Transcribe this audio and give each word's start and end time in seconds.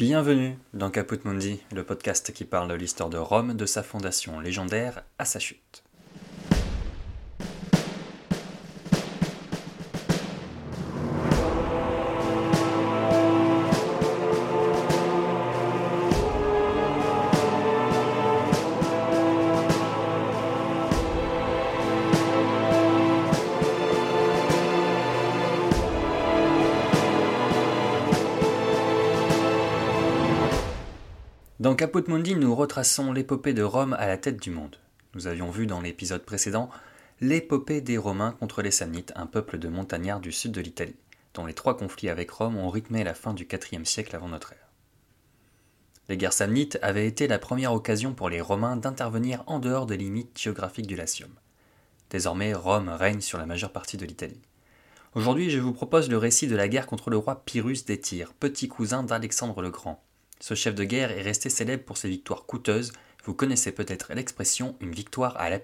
Bienvenue 0.00 0.56
dans 0.72 0.90
Caput 0.90 1.20
Mundi, 1.26 1.60
le 1.74 1.84
podcast 1.84 2.32
qui 2.32 2.46
parle 2.46 2.70
de 2.70 2.74
l'histoire 2.74 3.10
de 3.10 3.18
Rome, 3.18 3.52
de 3.52 3.66
sa 3.66 3.82
fondation 3.82 4.40
légendaire 4.40 5.02
à 5.18 5.26
sa 5.26 5.38
chute. 5.38 5.84
Nous 32.10 32.56
retraçons 32.56 33.12
l'épopée 33.12 33.54
de 33.54 33.62
Rome 33.62 33.92
à 33.92 34.08
la 34.08 34.18
tête 34.18 34.42
du 34.42 34.50
monde. 34.50 34.74
Nous 35.14 35.28
avions 35.28 35.52
vu 35.52 35.68
dans 35.68 35.80
l'épisode 35.80 36.24
précédent 36.24 36.68
l'épopée 37.20 37.80
des 37.80 37.98
Romains 37.98 38.32
contre 38.32 38.62
les 38.62 38.72
Samnites, 38.72 39.12
un 39.14 39.26
peuple 39.26 39.58
de 39.58 39.68
montagnards 39.68 40.18
du 40.18 40.32
sud 40.32 40.50
de 40.50 40.60
l'Italie, 40.60 40.96
dont 41.34 41.46
les 41.46 41.54
trois 41.54 41.76
conflits 41.76 42.08
avec 42.08 42.28
Rome 42.32 42.56
ont 42.56 42.68
rythmé 42.68 43.04
la 43.04 43.14
fin 43.14 43.32
du 43.32 43.46
IVe 43.72 43.84
siècle 43.84 44.16
avant 44.16 44.28
notre 44.28 44.54
ère. 44.54 44.72
Les 46.08 46.16
guerres 46.16 46.32
samnites 46.32 46.80
avaient 46.82 47.06
été 47.06 47.28
la 47.28 47.38
première 47.38 47.72
occasion 47.72 48.12
pour 48.12 48.28
les 48.28 48.40
Romains 48.40 48.76
d'intervenir 48.76 49.44
en 49.46 49.60
dehors 49.60 49.86
des 49.86 49.96
limites 49.96 50.36
géographiques 50.36 50.88
du 50.88 50.96
Latium. 50.96 51.30
Désormais, 52.10 52.54
Rome 52.54 52.88
règne 52.88 53.20
sur 53.20 53.38
la 53.38 53.46
majeure 53.46 53.72
partie 53.72 53.98
de 53.98 54.04
l'Italie. 54.04 54.42
Aujourd'hui, 55.14 55.48
je 55.48 55.60
vous 55.60 55.72
propose 55.72 56.10
le 56.10 56.18
récit 56.18 56.48
de 56.48 56.56
la 56.56 56.66
guerre 56.66 56.88
contre 56.88 57.08
le 57.08 57.18
roi 57.18 57.44
Pyrrhus 57.44 57.84
d'Étyre, 57.86 58.34
petit 58.34 58.66
cousin 58.66 59.04
d'Alexandre 59.04 59.62
le 59.62 59.70
Grand, 59.70 60.02
ce 60.40 60.54
chef 60.54 60.74
de 60.74 60.84
guerre 60.84 61.10
est 61.10 61.22
resté 61.22 61.50
célèbre 61.50 61.84
pour 61.84 61.98
ses 61.98 62.08
victoires 62.08 62.46
coûteuses. 62.46 62.92
Vous 63.24 63.34
connaissez 63.34 63.72
peut-être 63.72 64.12
l'expression 64.14 64.74
une 64.80 64.92
victoire 64.92 65.36
à 65.36 65.50
la. 65.50 65.58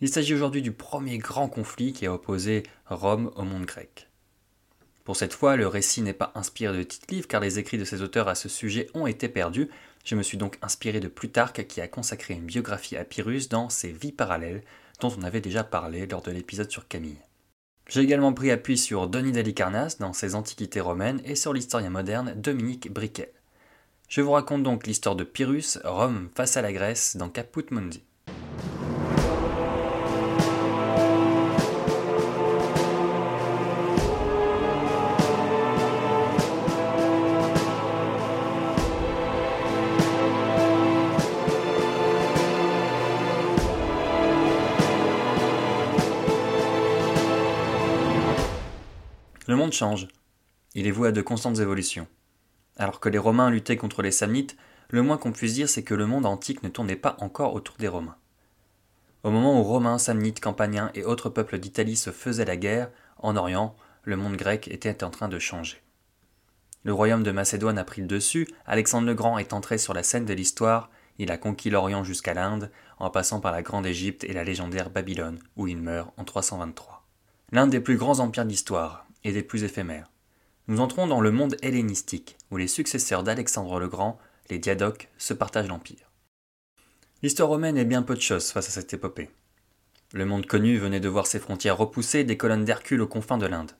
Il 0.00 0.08
s'agit 0.08 0.34
aujourd'hui 0.34 0.62
du 0.62 0.72
premier 0.72 1.18
grand 1.18 1.48
conflit 1.48 1.92
qui 1.92 2.06
a 2.06 2.12
opposé 2.12 2.62
Rome 2.86 3.32
au 3.34 3.42
monde 3.42 3.66
grec. 3.66 4.08
Pour 5.04 5.16
cette 5.16 5.34
fois, 5.34 5.56
le 5.56 5.66
récit 5.66 6.02
n'est 6.02 6.12
pas 6.12 6.32
inspiré 6.34 6.76
de 6.76 6.82
titres 6.82 7.06
livres 7.10 7.28
car 7.28 7.40
les 7.40 7.58
écrits 7.58 7.78
de 7.78 7.84
ses 7.84 8.02
auteurs 8.02 8.28
à 8.28 8.34
ce 8.34 8.48
sujet 8.48 8.88
ont 8.94 9.06
été 9.06 9.28
perdus. 9.28 9.68
Je 10.04 10.14
me 10.14 10.22
suis 10.22 10.38
donc 10.38 10.58
inspiré 10.62 11.00
de 11.00 11.08
Plutarque 11.08 11.66
qui 11.66 11.80
a 11.80 11.88
consacré 11.88 12.34
une 12.34 12.46
biographie 12.46 12.96
à 12.96 13.04
Pyrrhus 13.04 13.48
dans 13.50 13.68
ses 13.70 13.90
Vies 13.90 14.12
parallèles 14.12 14.62
dont 15.00 15.12
on 15.18 15.22
avait 15.22 15.40
déjà 15.40 15.64
parlé 15.64 16.06
lors 16.06 16.22
de 16.22 16.30
l'épisode 16.30 16.70
sur 16.70 16.86
Camille. 16.86 17.25
J'ai 17.88 18.00
également 18.00 18.32
pris 18.32 18.50
appui 18.50 18.76
sur 18.76 19.06
Denis 19.06 19.30
d'Alicarnasse 19.30 19.98
dans 19.98 20.12
ses 20.12 20.34
Antiquités 20.34 20.80
romaines 20.80 21.20
et 21.24 21.36
sur 21.36 21.52
l'historien 21.52 21.90
moderne 21.90 22.34
Dominique 22.34 22.92
Briquet. 22.92 23.32
Je 24.08 24.22
vous 24.22 24.32
raconte 24.32 24.64
donc 24.64 24.88
l'histoire 24.88 25.14
de 25.14 25.22
Pyrrhus, 25.22 25.78
Rome 25.84 26.28
face 26.34 26.56
à 26.56 26.62
la 26.62 26.72
Grèce 26.72 27.16
dans 27.16 27.28
Caput 27.28 27.66
Mundi. 27.70 28.02
Change. 49.72 50.08
Il 50.74 50.86
est 50.86 50.90
voué 50.90 51.08
à 51.08 51.12
de 51.12 51.22
constantes 51.22 51.58
évolutions. 51.58 52.06
Alors 52.76 53.00
que 53.00 53.08
les 53.08 53.18
Romains 53.18 53.50
luttaient 53.50 53.76
contre 53.76 54.02
les 54.02 54.10
Samnites, 54.10 54.56
le 54.88 55.02
moins 55.02 55.16
qu'on 55.16 55.32
puisse 55.32 55.54
dire 55.54 55.68
c'est 55.68 55.82
que 55.82 55.94
le 55.94 56.06
monde 56.06 56.26
antique 56.26 56.62
ne 56.62 56.68
tournait 56.68 56.96
pas 56.96 57.16
encore 57.20 57.54
autour 57.54 57.76
des 57.76 57.88
Romains. 57.88 58.16
Au 59.22 59.30
moment 59.30 59.58
où 59.58 59.62
Romains, 59.62 59.98
Samnites, 59.98 60.40
Campaniens 60.40 60.90
et 60.94 61.04
autres 61.04 61.30
peuples 61.30 61.58
d'Italie 61.58 61.96
se 61.96 62.10
faisaient 62.10 62.44
la 62.44 62.56
guerre, 62.56 62.90
en 63.18 63.36
Orient, 63.36 63.74
le 64.02 64.16
monde 64.16 64.36
grec 64.36 64.68
était 64.68 65.02
en 65.02 65.10
train 65.10 65.28
de 65.28 65.38
changer. 65.38 65.82
Le 66.84 66.92
royaume 66.92 67.24
de 67.24 67.32
Macédoine 67.32 67.78
a 67.78 67.84
pris 67.84 68.02
le 68.02 68.06
dessus, 68.06 68.46
Alexandre 68.66 69.08
le 69.08 69.14
Grand 69.14 69.38
est 69.38 69.52
entré 69.52 69.78
sur 69.78 69.94
la 69.94 70.04
scène 70.04 70.26
de 70.26 70.34
l'histoire, 70.34 70.90
il 71.18 71.30
a 71.30 71.38
conquis 71.38 71.70
l'Orient 71.70 72.04
jusqu'à 72.04 72.34
l'Inde, 72.34 72.70
en 72.98 73.10
passant 73.10 73.40
par 73.40 73.50
la 73.50 73.62
Grande 73.62 73.86
Égypte 73.86 74.22
et 74.22 74.32
la 74.32 74.44
légendaire 74.44 74.90
Babylone, 74.90 75.40
où 75.56 75.66
il 75.66 75.78
meurt 75.78 76.12
en 76.16 76.24
323. 76.24 77.04
L'un 77.52 77.66
des 77.66 77.80
plus 77.80 77.96
grands 77.96 78.20
empires 78.20 78.44
d'histoire, 78.44 79.05
et 79.26 79.32
des 79.32 79.42
plus 79.42 79.64
éphémères. 79.64 80.10
Nous 80.68 80.80
entrons 80.80 81.06
dans 81.06 81.20
le 81.20 81.32
monde 81.32 81.56
hellénistique, 81.62 82.36
où 82.50 82.56
les 82.56 82.68
successeurs 82.68 83.24
d'Alexandre 83.24 83.80
le 83.80 83.88
Grand, 83.88 84.18
les 84.50 84.58
diadoques, 84.58 85.08
se 85.18 85.34
partagent 85.34 85.68
l'empire. 85.68 86.10
L'histoire 87.22 87.48
romaine 87.48 87.76
est 87.76 87.84
bien 87.84 88.02
peu 88.02 88.14
de 88.14 88.20
choses 88.20 88.50
face 88.50 88.68
à 88.68 88.70
cette 88.70 88.94
épopée. 88.94 89.30
Le 90.12 90.24
monde 90.24 90.46
connu 90.46 90.78
venait 90.78 91.00
de 91.00 91.08
voir 91.08 91.26
ses 91.26 91.40
frontières 91.40 91.76
repoussées 91.76 92.22
des 92.22 92.36
colonnes 92.36 92.64
d'Hercule 92.64 93.02
aux 93.02 93.08
confins 93.08 93.38
de 93.38 93.46
l'Inde. 93.46 93.72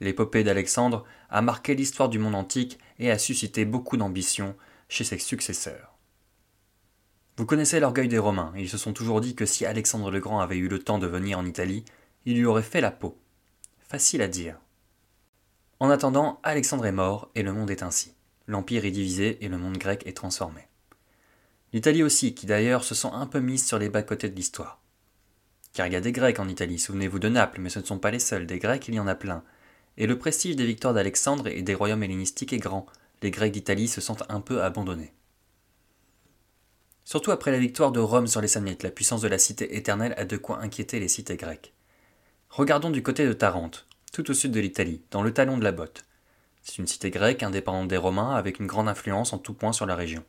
L'épopée 0.00 0.42
d'Alexandre 0.42 1.04
a 1.30 1.42
marqué 1.42 1.76
l'histoire 1.76 2.08
du 2.08 2.18
monde 2.18 2.34
antique 2.34 2.78
et 2.98 3.10
a 3.10 3.18
suscité 3.18 3.64
beaucoup 3.64 3.96
d'ambition 3.96 4.56
chez 4.88 5.04
ses 5.04 5.18
successeurs. 5.18 5.96
Vous 7.36 7.46
connaissez 7.46 7.78
l'orgueil 7.78 8.08
des 8.08 8.18
Romains, 8.18 8.52
ils 8.56 8.68
se 8.68 8.78
sont 8.78 8.92
toujours 8.92 9.20
dit 9.20 9.36
que 9.36 9.46
si 9.46 9.64
Alexandre 9.64 10.10
le 10.10 10.20
Grand 10.20 10.40
avait 10.40 10.56
eu 10.56 10.68
le 10.68 10.80
temps 10.80 10.98
de 10.98 11.06
venir 11.06 11.38
en 11.38 11.46
Italie, 11.46 11.84
il 12.26 12.36
lui 12.36 12.44
aurait 12.44 12.62
fait 12.62 12.80
la 12.80 12.90
peau. 12.90 13.16
Facile 13.88 14.22
à 14.22 14.28
dire. 14.28 14.58
En 15.82 15.90
attendant, 15.90 16.38
Alexandre 16.44 16.86
est 16.86 16.92
mort 16.92 17.28
et 17.34 17.42
le 17.42 17.52
monde 17.52 17.72
est 17.72 17.82
ainsi. 17.82 18.14
L'Empire 18.46 18.84
est 18.84 18.92
divisé 18.92 19.44
et 19.44 19.48
le 19.48 19.58
monde 19.58 19.78
grec 19.78 20.04
est 20.06 20.16
transformé. 20.16 20.68
L'Italie 21.72 22.04
aussi, 22.04 22.36
qui 22.36 22.46
d'ailleurs 22.46 22.84
se 22.84 22.94
sent 22.94 23.08
un 23.12 23.26
peu 23.26 23.40
mise 23.40 23.66
sur 23.66 23.80
les 23.80 23.88
bas-côtés 23.88 24.28
de 24.28 24.36
l'histoire. 24.36 24.80
Car 25.72 25.88
il 25.88 25.92
y 25.92 25.96
a 25.96 26.00
des 26.00 26.12
Grecs 26.12 26.38
en 26.38 26.46
Italie, 26.46 26.78
souvenez-vous 26.78 27.18
de 27.18 27.28
Naples, 27.28 27.60
mais 27.60 27.68
ce 27.68 27.80
ne 27.80 27.84
sont 27.84 27.98
pas 27.98 28.12
les 28.12 28.20
seuls, 28.20 28.46
des 28.46 28.60
Grecs 28.60 28.86
il 28.86 28.94
y 28.94 29.00
en 29.00 29.08
a 29.08 29.16
plein. 29.16 29.42
Et 29.96 30.06
le 30.06 30.16
prestige 30.16 30.54
des 30.54 30.66
victoires 30.66 30.94
d'Alexandre 30.94 31.48
et 31.48 31.62
des 31.62 31.74
royaumes 31.74 32.04
hellénistiques 32.04 32.52
est 32.52 32.58
grand, 32.58 32.86
les 33.20 33.32
Grecs 33.32 33.50
d'Italie 33.50 33.88
se 33.88 34.00
sentent 34.00 34.22
un 34.28 34.40
peu 34.40 34.62
abandonnés. 34.62 35.12
Surtout 37.02 37.32
après 37.32 37.50
la 37.50 37.58
victoire 37.58 37.90
de 37.90 37.98
Rome 37.98 38.28
sur 38.28 38.40
les 38.40 38.46
Samnites, 38.46 38.84
la 38.84 38.92
puissance 38.92 39.22
de 39.22 39.26
la 39.28 39.38
cité 39.38 39.76
éternelle 39.76 40.14
a 40.16 40.26
de 40.26 40.36
quoi 40.36 40.60
inquiéter 40.60 41.00
les 41.00 41.08
cités 41.08 41.36
grecques. 41.36 41.74
Regardons 42.50 42.90
du 42.90 43.02
côté 43.02 43.26
de 43.26 43.32
Tarente, 43.32 43.88
tout 44.12 44.30
au 44.30 44.34
sud 44.34 44.52
de 44.52 44.60
l'Italie, 44.60 45.02
dans 45.10 45.22
le 45.22 45.32
talon 45.34 45.58
de 45.58 45.64
la 45.64 45.72
botte. 45.72 46.04
C'est 46.62 46.78
une 46.78 46.86
cité 46.86 47.10
grecque 47.10 47.42
indépendante 47.42 47.88
des 47.88 47.96
Romains 47.96 48.36
avec 48.36 48.60
une 48.60 48.66
grande 48.66 48.88
influence 48.88 49.32
en 49.32 49.38
tout 49.38 49.54
point 49.54 49.72
sur 49.72 49.86
la 49.86 49.96
région. 49.96 50.24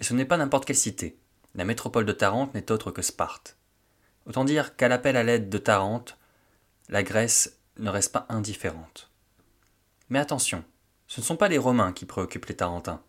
Et 0.00 0.04
ce 0.04 0.14
n'est 0.14 0.24
pas 0.24 0.36
n'importe 0.36 0.64
quelle 0.64 0.76
cité. 0.76 1.16
La 1.54 1.64
métropole 1.64 2.04
de 2.04 2.12
Tarente 2.12 2.54
n'est 2.54 2.70
autre 2.70 2.90
que 2.90 3.02
Sparte. 3.02 3.56
Autant 4.26 4.44
dire 4.44 4.76
qu'à 4.76 4.88
l'appel 4.88 5.16
à 5.16 5.22
l'aide 5.22 5.48
de 5.48 5.58
Tarente, 5.58 6.18
la 6.88 7.02
Grèce 7.02 7.58
ne 7.78 7.90
reste 7.90 8.12
pas 8.12 8.26
indifférente. 8.28 9.10
Mais 10.10 10.18
attention, 10.18 10.62
ce 11.08 11.20
ne 11.20 11.26
sont 11.26 11.36
pas 11.36 11.48
les 11.48 11.58
Romains 11.58 11.92
qui 11.92 12.04
préoccupent 12.04 12.46
les 12.46 12.56
Tarentins. 12.56 13.02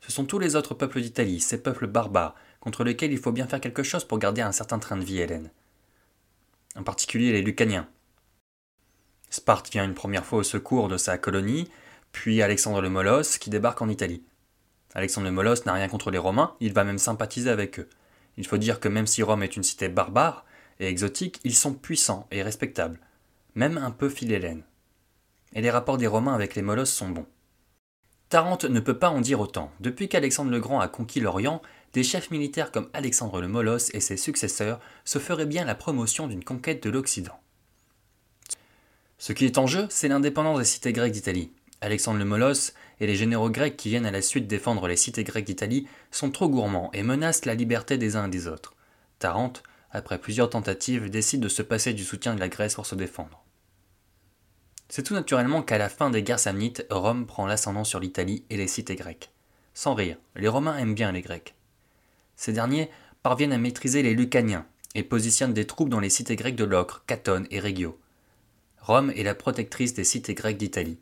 Ce 0.00 0.12
sont 0.12 0.24
tous 0.24 0.38
les 0.38 0.56
autres 0.56 0.74
peuples 0.74 1.00
d'Italie, 1.00 1.40
ces 1.40 1.62
peuples 1.62 1.86
barbares, 1.86 2.34
contre 2.60 2.84
lesquels 2.84 3.12
il 3.12 3.18
faut 3.18 3.32
bien 3.32 3.46
faire 3.46 3.60
quelque 3.60 3.82
chose 3.82 4.04
pour 4.04 4.18
garder 4.18 4.42
un 4.42 4.52
certain 4.52 4.78
train 4.78 4.96
de 4.96 5.04
vie 5.04 5.20
hélène 5.20 5.50
en 6.76 6.82
particulier 6.82 7.32
les 7.32 7.42
Lucaniens. 7.42 7.88
Sparte 9.32 9.72
vient 9.72 9.84
une 9.84 9.94
première 9.94 10.26
fois 10.26 10.40
au 10.40 10.42
secours 10.42 10.88
de 10.88 10.98
sa 10.98 11.16
colonie, 11.16 11.66
puis 12.12 12.42
Alexandre 12.42 12.82
le 12.82 12.90
Molosse 12.90 13.38
qui 13.38 13.48
débarque 13.48 13.80
en 13.80 13.88
Italie. 13.88 14.22
Alexandre 14.94 15.26
le 15.26 15.32
Molosse 15.32 15.64
n'a 15.64 15.72
rien 15.72 15.88
contre 15.88 16.10
les 16.10 16.18
Romains, 16.18 16.54
il 16.60 16.74
va 16.74 16.84
même 16.84 16.98
sympathiser 16.98 17.48
avec 17.48 17.80
eux. 17.80 17.88
Il 18.36 18.46
faut 18.46 18.58
dire 18.58 18.78
que 18.78 18.88
même 18.88 19.06
si 19.06 19.22
Rome 19.22 19.42
est 19.42 19.56
une 19.56 19.62
cité 19.62 19.88
barbare 19.88 20.44
et 20.80 20.86
exotique, 20.86 21.40
ils 21.44 21.54
sont 21.54 21.72
puissants 21.72 22.26
et 22.30 22.42
respectables, 22.42 23.00
même 23.54 23.78
un 23.78 23.90
peu 23.90 24.10
philhellènes. 24.10 24.64
Et 25.54 25.62
les 25.62 25.70
rapports 25.70 25.96
des 25.96 26.06
Romains 26.06 26.34
avec 26.34 26.54
les 26.54 26.60
Molosses 26.60 26.92
sont 26.92 27.08
bons. 27.08 27.26
Tarente 28.28 28.66
ne 28.66 28.80
peut 28.80 28.98
pas 28.98 29.08
en 29.08 29.22
dire 29.22 29.40
autant. 29.40 29.72
Depuis 29.80 30.10
qu'Alexandre 30.10 30.50
le 30.50 30.60
Grand 30.60 30.80
a 30.80 30.88
conquis 30.88 31.20
l'Orient, 31.20 31.62
des 31.94 32.02
chefs 32.02 32.30
militaires 32.30 32.70
comme 32.70 32.90
Alexandre 32.92 33.40
le 33.40 33.48
Molosse 33.48 33.88
et 33.94 34.00
ses 34.00 34.18
successeurs 34.18 34.78
se 35.06 35.18
feraient 35.18 35.46
bien 35.46 35.64
la 35.64 35.74
promotion 35.74 36.26
d'une 36.26 36.44
conquête 36.44 36.82
de 36.82 36.90
l'Occident. 36.90 37.41
Ce 39.22 39.32
qui 39.32 39.44
est 39.44 39.58
en 39.58 39.68
jeu, 39.68 39.86
c'est 39.88 40.08
l'indépendance 40.08 40.58
des 40.58 40.64
cités 40.64 40.92
grecques 40.92 41.12
d'Italie. 41.12 41.52
Alexandre 41.80 42.18
le 42.18 42.24
Molosse 42.24 42.74
et 42.98 43.06
les 43.06 43.14
généraux 43.14 43.50
grecs 43.50 43.76
qui 43.76 43.88
viennent 43.88 44.04
à 44.04 44.10
la 44.10 44.20
suite 44.20 44.48
défendre 44.48 44.88
les 44.88 44.96
cités 44.96 45.22
grecques 45.22 45.44
d'Italie 45.44 45.86
sont 46.10 46.32
trop 46.32 46.48
gourmands 46.48 46.90
et 46.92 47.04
menacent 47.04 47.44
la 47.44 47.54
liberté 47.54 47.98
des 47.98 48.16
uns 48.16 48.26
et 48.26 48.30
des 48.30 48.48
autres. 48.48 48.74
Tarente, 49.20 49.62
après 49.92 50.18
plusieurs 50.18 50.50
tentatives, 50.50 51.08
décide 51.08 51.38
de 51.38 51.48
se 51.48 51.62
passer 51.62 51.92
du 51.92 52.02
soutien 52.02 52.34
de 52.34 52.40
la 52.40 52.48
Grèce 52.48 52.74
pour 52.74 52.84
se 52.84 52.96
défendre. 52.96 53.44
C'est 54.88 55.04
tout 55.04 55.14
naturellement 55.14 55.62
qu'à 55.62 55.78
la 55.78 55.88
fin 55.88 56.10
des 56.10 56.24
guerres 56.24 56.40
samnites, 56.40 56.84
Rome 56.90 57.24
prend 57.24 57.46
l'ascendant 57.46 57.84
sur 57.84 58.00
l'Italie 58.00 58.44
et 58.50 58.56
les 58.56 58.66
cités 58.66 58.96
grecques. 58.96 59.30
Sans 59.72 59.94
rire, 59.94 60.16
les 60.34 60.48
Romains 60.48 60.78
aiment 60.78 60.96
bien 60.96 61.12
les 61.12 61.22
Grecs. 61.22 61.54
Ces 62.34 62.52
derniers 62.52 62.90
parviennent 63.22 63.52
à 63.52 63.58
maîtriser 63.58 64.02
les 64.02 64.14
Lucaniens 64.14 64.66
et 64.96 65.04
positionnent 65.04 65.54
des 65.54 65.68
troupes 65.68 65.90
dans 65.90 66.00
les 66.00 66.10
cités 66.10 66.34
grecques 66.34 66.56
de 66.56 66.64
Locre, 66.64 67.04
Catone 67.06 67.46
et 67.52 67.60
Reggio. 67.60 68.01
Rome 68.82 69.12
est 69.14 69.22
la 69.22 69.36
protectrice 69.36 69.94
des 69.94 70.02
cités 70.02 70.34
grecques 70.34 70.58
d'Italie. 70.58 70.98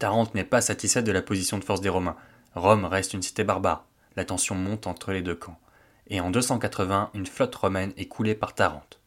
Tarente 0.00 0.34
n'est 0.34 0.42
pas 0.42 0.60
satisfaite 0.60 1.04
de 1.04 1.12
la 1.12 1.22
position 1.22 1.56
de 1.56 1.62
force 1.62 1.80
des 1.80 1.88
Romains. 1.88 2.16
Rome 2.56 2.84
reste 2.84 3.14
une 3.14 3.22
cité 3.22 3.44
barbare. 3.44 3.86
La 4.16 4.24
tension 4.24 4.56
monte 4.56 4.88
entre 4.88 5.12
les 5.12 5.22
deux 5.22 5.36
camps. 5.36 5.60
Et 6.08 6.20
en 6.20 6.32
280, 6.32 7.10
une 7.14 7.26
flotte 7.26 7.54
romaine 7.54 7.92
est 7.96 8.08
coulée 8.08 8.34
par 8.34 8.56
Tarente, 8.56 8.98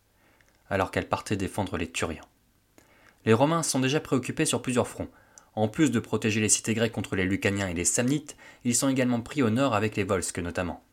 alors 0.69 0.91
qu'elle 0.91 1.09
partait 1.09 1.35
défendre 1.35 1.75
les 1.75 1.91
Turiens. 1.91 2.23
Les 3.25 3.33
Romains 3.33 3.63
sont 3.63 3.81
déjà 3.81 3.99
préoccupés 3.99 4.45
sur 4.45 4.61
plusieurs 4.61 4.87
fronts. 4.87 5.09
En 5.53 5.67
plus 5.67 5.91
de 5.91 5.99
protéger 5.99 6.39
les 6.39 6.47
cités 6.47 6.73
grecques 6.73 6.93
contre 6.93 7.17
les 7.17 7.25
Lucaniens 7.25 7.67
et 7.67 7.73
les 7.73 7.83
Samnites, 7.83 8.37
ils 8.63 8.75
sont 8.75 8.87
également 8.87 9.19
pris 9.19 9.43
au 9.43 9.49
nord 9.49 9.75
avec 9.75 9.97
les 9.97 10.05
Volsques 10.05 10.39
notamment. 10.39 10.85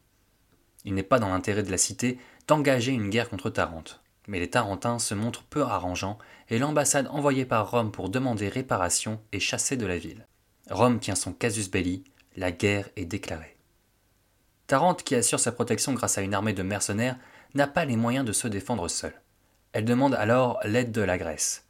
Il 0.85 0.95
n'est 0.95 1.05
pas 1.05 1.21
dans 1.21 1.29
l'intérêt 1.29 1.63
de 1.63 1.71
la 1.71 1.79
cité 1.79 2.19
d'engager 2.49 2.91
une 2.91 3.11
guerre 3.11 3.29
contre 3.29 3.51
Tarente. 3.51 4.03
Mais 4.27 4.41
les 4.41 4.51
Tarentins 4.51 4.99
se 4.99 5.15
montrent 5.15 5.45
peu 5.45 5.63
arrangeants 5.63 6.19
et 6.49 6.59
l'ambassade 6.59 7.09
envoyée 7.11 7.45
par 7.45 7.71
Rome 7.71 7.93
pour 7.93 8.09
demander 8.09 8.49
réparation 8.49 9.21
est 9.33 9.41
chassée 9.41 9.77
de 9.77 9.87
la 9.87 9.99
ville. 9.99 10.27
Rome 10.71 10.99
tient 10.99 11.15
son 11.15 11.33
casus 11.33 11.71
belli, 11.71 12.05
la 12.37 12.51
guerre 12.51 12.89
est 12.97 13.05
déclarée. 13.05 13.57
Tarente, 14.67 15.05
qui 15.05 15.15
assure 15.15 15.39
sa 15.39 15.53
protection 15.53 15.93
grâce 15.93 16.19
à 16.19 16.23
une 16.23 16.35
armée 16.35 16.53
de 16.53 16.63
mercenaires, 16.63 17.17
n'a 17.55 17.69
pas 17.69 17.85
les 17.85 17.97
moyens 17.97 18.27
de 18.27 18.33
se 18.33 18.49
défendre 18.49 18.89
seule. 18.89 19.21
Elle 19.73 19.85
demande 19.85 20.15
alors 20.15 20.59
l'aide 20.65 20.91
de 20.91 21.03
la 21.03 21.19
Grèce. 21.19 21.65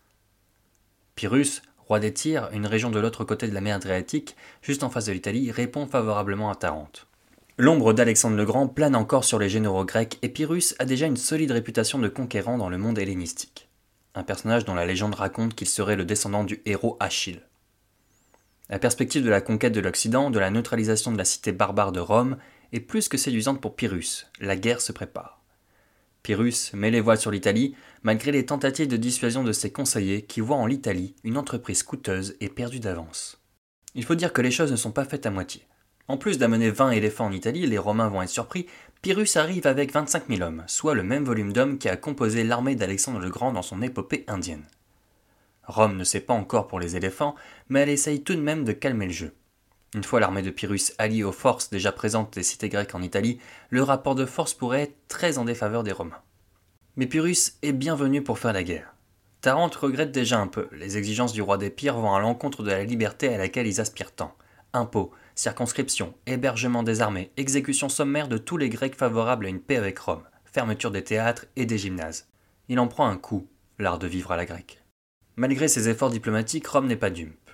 Pyrrhus, 1.14 1.60
roi 1.86 2.00
des 2.00 2.14
Tyrs, 2.14 2.48
une 2.52 2.66
région 2.66 2.90
de 2.90 2.98
l'autre 2.98 3.24
côté 3.24 3.48
de 3.48 3.54
la 3.54 3.60
mer 3.60 3.76
Adriatique, 3.76 4.36
juste 4.62 4.82
en 4.82 4.90
face 4.90 5.06
de 5.06 5.12
l'Italie, 5.12 5.50
répond 5.50 5.86
favorablement 5.86 6.50
à 6.50 6.54
Tarente. 6.54 7.06
L'ombre 7.58 7.94
d'Alexandre 7.94 8.36
le 8.36 8.44
Grand 8.44 8.68
plane 8.68 8.94
encore 8.94 9.24
sur 9.24 9.38
les 9.38 9.48
généraux 9.48 9.86
grecs 9.86 10.18
et 10.20 10.28
Pyrrhus 10.28 10.74
a 10.78 10.84
déjà 10.84 11.06
une 11.06 11.16
solide 11.16 11.52
réputation 11.52 11.98
de 11.98 12.08
conquérant 12.08 12.58
dans 12.58 12.68
le 12.68 12.76
monde 12.76 12.98
hellénistique. 12.98 13.70
Un 14.14 14.24
personnage 14.24 14.66
dont 14.66 14.74
la 14.74 14.84
légende 14.84 15.14
raconte 15.14 15.54
qu'il 15.54 15.66
serait 15.66 15.96
le 15.96 16.04
descendant 16.04 16.44
du 16.44 16.60
héros 16.66 16.98
Achille. 17.00 17.40
La 18.68 18.78
perspective 18.78 19.24
de 19.24 19.30
la 19.30 19.40
conquête 19.40 19.72
de 19.72 19.80
l'Occident, 19.80 20.30
de 20.30 20.38
la 20.38 20.50
neutralisation 20.50 21.12
de 21.12 21.16
la 21.16 21.24
cité 21.24 21.52
barbare 21.52 21.92
de 21.92 22.00
Rome, 22.00 22.36
est 22.74 22.80
plus 22.80 23.08
que 23.08 23.16
séduisante 23.16 23.62
pour 23.62 23.74
Pyrrhus. 23.74 24.26
La 24.38 24.56
guerre 24.56 24.82
se 24.82 24.92
prépare. 24.92 25.40
Pyrrhus 26.22 26.72
met 26.74 26.90
les 26.90 27.00
voiles 27.00 27.20
sur 27.20 27.30
l'Italie, 27.30 27.74
malgré 28.02 28.32
les 28.32 28.44
tentatives 28.44 28.88
de 28.88 28.98
dissuasion 28.98 29.44
de 29.44 29.52
ses 29.52 29.72
conseillers 29.72 30.26
qui 30.26 30.42
voient 30.42 30.58
en 30.58 30.66
l'Italie 30.66 31.14
une 31.24 31.38
entreprise 31.38 31.82
coûteuse 31.84 32.36
et 32.40 32.50
perdue 32.50 32.80
d'avance. 32.80 33.40
Il 33.94 34.04
faut 34.04 34.14
dire 34.14 34.34
que 34.34 34.42
les 34.42 34.50
choses 34.50 34.72
ne 34.72 34.76
sont 34.76 34.92
pas 34.92 35.06
faites 35.06 35.24
à 35.24 35.30
moitié. 35.30 35.66
En 36.08 36.16
plus 36.16 36.38
d'amener 36.38 36.70
20 36.70 36.92
éléphants 36.92 37.26
en 37.26 37.32
Italie, 37.32 37.66
les 37.66 37.78
Romains 37.78 38.08
vont 38.08 38.22
être 38.22 38.28
surpris, 38.28 38.66
Pyrrhus 39.02 39.36
arrive 39.36 39.66
avec 39.66 39.92
25 39.92 40.28
000 40.28 40.42
hommes, 40.42 40.62
soit 40.68 40.94
le 40.94 41.02
même 41.02 41.24
volume 41.24 41.52
d'hommes 41.52 41.78
qui 41.78 41.88
a 41.88 41.96
composé 41.96 42.44
l'armée 42.44 42.76
d'Alexandre 42.76 43.18
le 43.18 43.28
Grand 43.28 43.52
dans 43.52 43.62
son 43.62 43.82
épopée 43.82 44.24
indienne. 44.28 44.66
Rome 45.64 45.96
ne 45.96 46.04
sait 46.04 46.20
pas 46.20 46.34
encore 46.34 46.68
pour 46.68 46.78
les 46.78 46.94
éléphants, 46.94 47.34
mais 47.68 47.80
elle 47.80 47.88
essaye 47.88 48.22
tout 48.22 48.36
de 48.36 48.40
même 48.40 48.64
de 48.64 48.72
calmer 48.72 49.06
le 49.06 49.12
jeu. 49.12 49.34
Une 49.94 50.04
fois 50.04 50.20
l'armée 50.20 50.42
de 50.42 50.50
Pyrrhus 50.50 50.92
alliée 50.98 51.24
aux 51.24 51.32
forces 51.32 51.70
déjà 51.70 51.90
présentes 51.90 52.34
des 52.34 52.42
cités 52.44 52.68
grecques 52.68 52.94
en 52.94 53.02
Italie, 53.02 53.40
le 53.70 53.82
rapport 53.82 54.14
de 54.14 54.26
force 54.26 54.54
pourrait 54.54 54.82
être 54.82 54.96
très 55.08 55.38
en 55.38 55.44
défaveur 55.44 55.82
des 55.82 55.92
Romains. 55.92 56.22
Mais 56.96 57.06
Pyrrhus 57.06 57.54
est 57.62 57.72
bienvenu 57.72 58.22
pour 58.22 58.38
faire 58.38 58.52
la 58.52 58.62
guerre. 58.62 58.94
Tarente 59.40 59.74
regrette 59.74 60.12
déjà 60.12 60.38
un 60.38 60.46
peu, 60.46 60.68
les 60.72 60.98
exigences 60.98 61.32
du 61.32 61.42
roi 61.42 61.58
des 61.58 61.70
Pires 61.70 61.98
vont 61.98 62.14
à 62.14 62.20
l'encontre 62.20 62.62
de 62.62 62.70
la 62.70 62.84
liberté 62.84 63.32
à 63.32 63.38
laquelle 63.38 63.66
ils 63.66 63.80
aspirent 63.80 64.12
tant. 64.12 64.34
Impôts, 64.72 65.12
circonscription, 65.36 66.14
hébergement 66.26 66.82
des 66.82 67.02
armées, 67.02 67.30
exécution 67.36 67.88
sommaire 67.88 68.26
de 68.26 68.38
tous 68.38 68.56
les 68.56 68.70
Grecs 68.70 68.96
favorables 68.96 69.46
à 69.46 69.50
une 69.50 69.60
paix 69.60 69.76
avec 69.76 69.98
Rome, 69.98 70.24
fermeture 70.44 70.90
des 70.90 71.04
théâtres 71.04 71.44
et 71.56 71.66
des 71.66 71.78
gymnases. 71.78 72.26
Il 72.68 72.80
en 72.80 72.88
prend 72.88 73.06
un 73.06 73.18
coup, 73.18 73.46
l'art 73.78 73.98
de 73.98 74.06
vivre 74.06 74.32
à 74.32 74.36
la 74.36 74.46
grecque. 74.46 74.82
Malgré 75.36 75.68
ses 75.68 75.90
efforts 75.90 76.10
diplomatiques, 76.10 76.66
Rome 76.66 76.86
n'est 76.86 76.96
pas 76.96 77.10
dupe. 77.10 77.50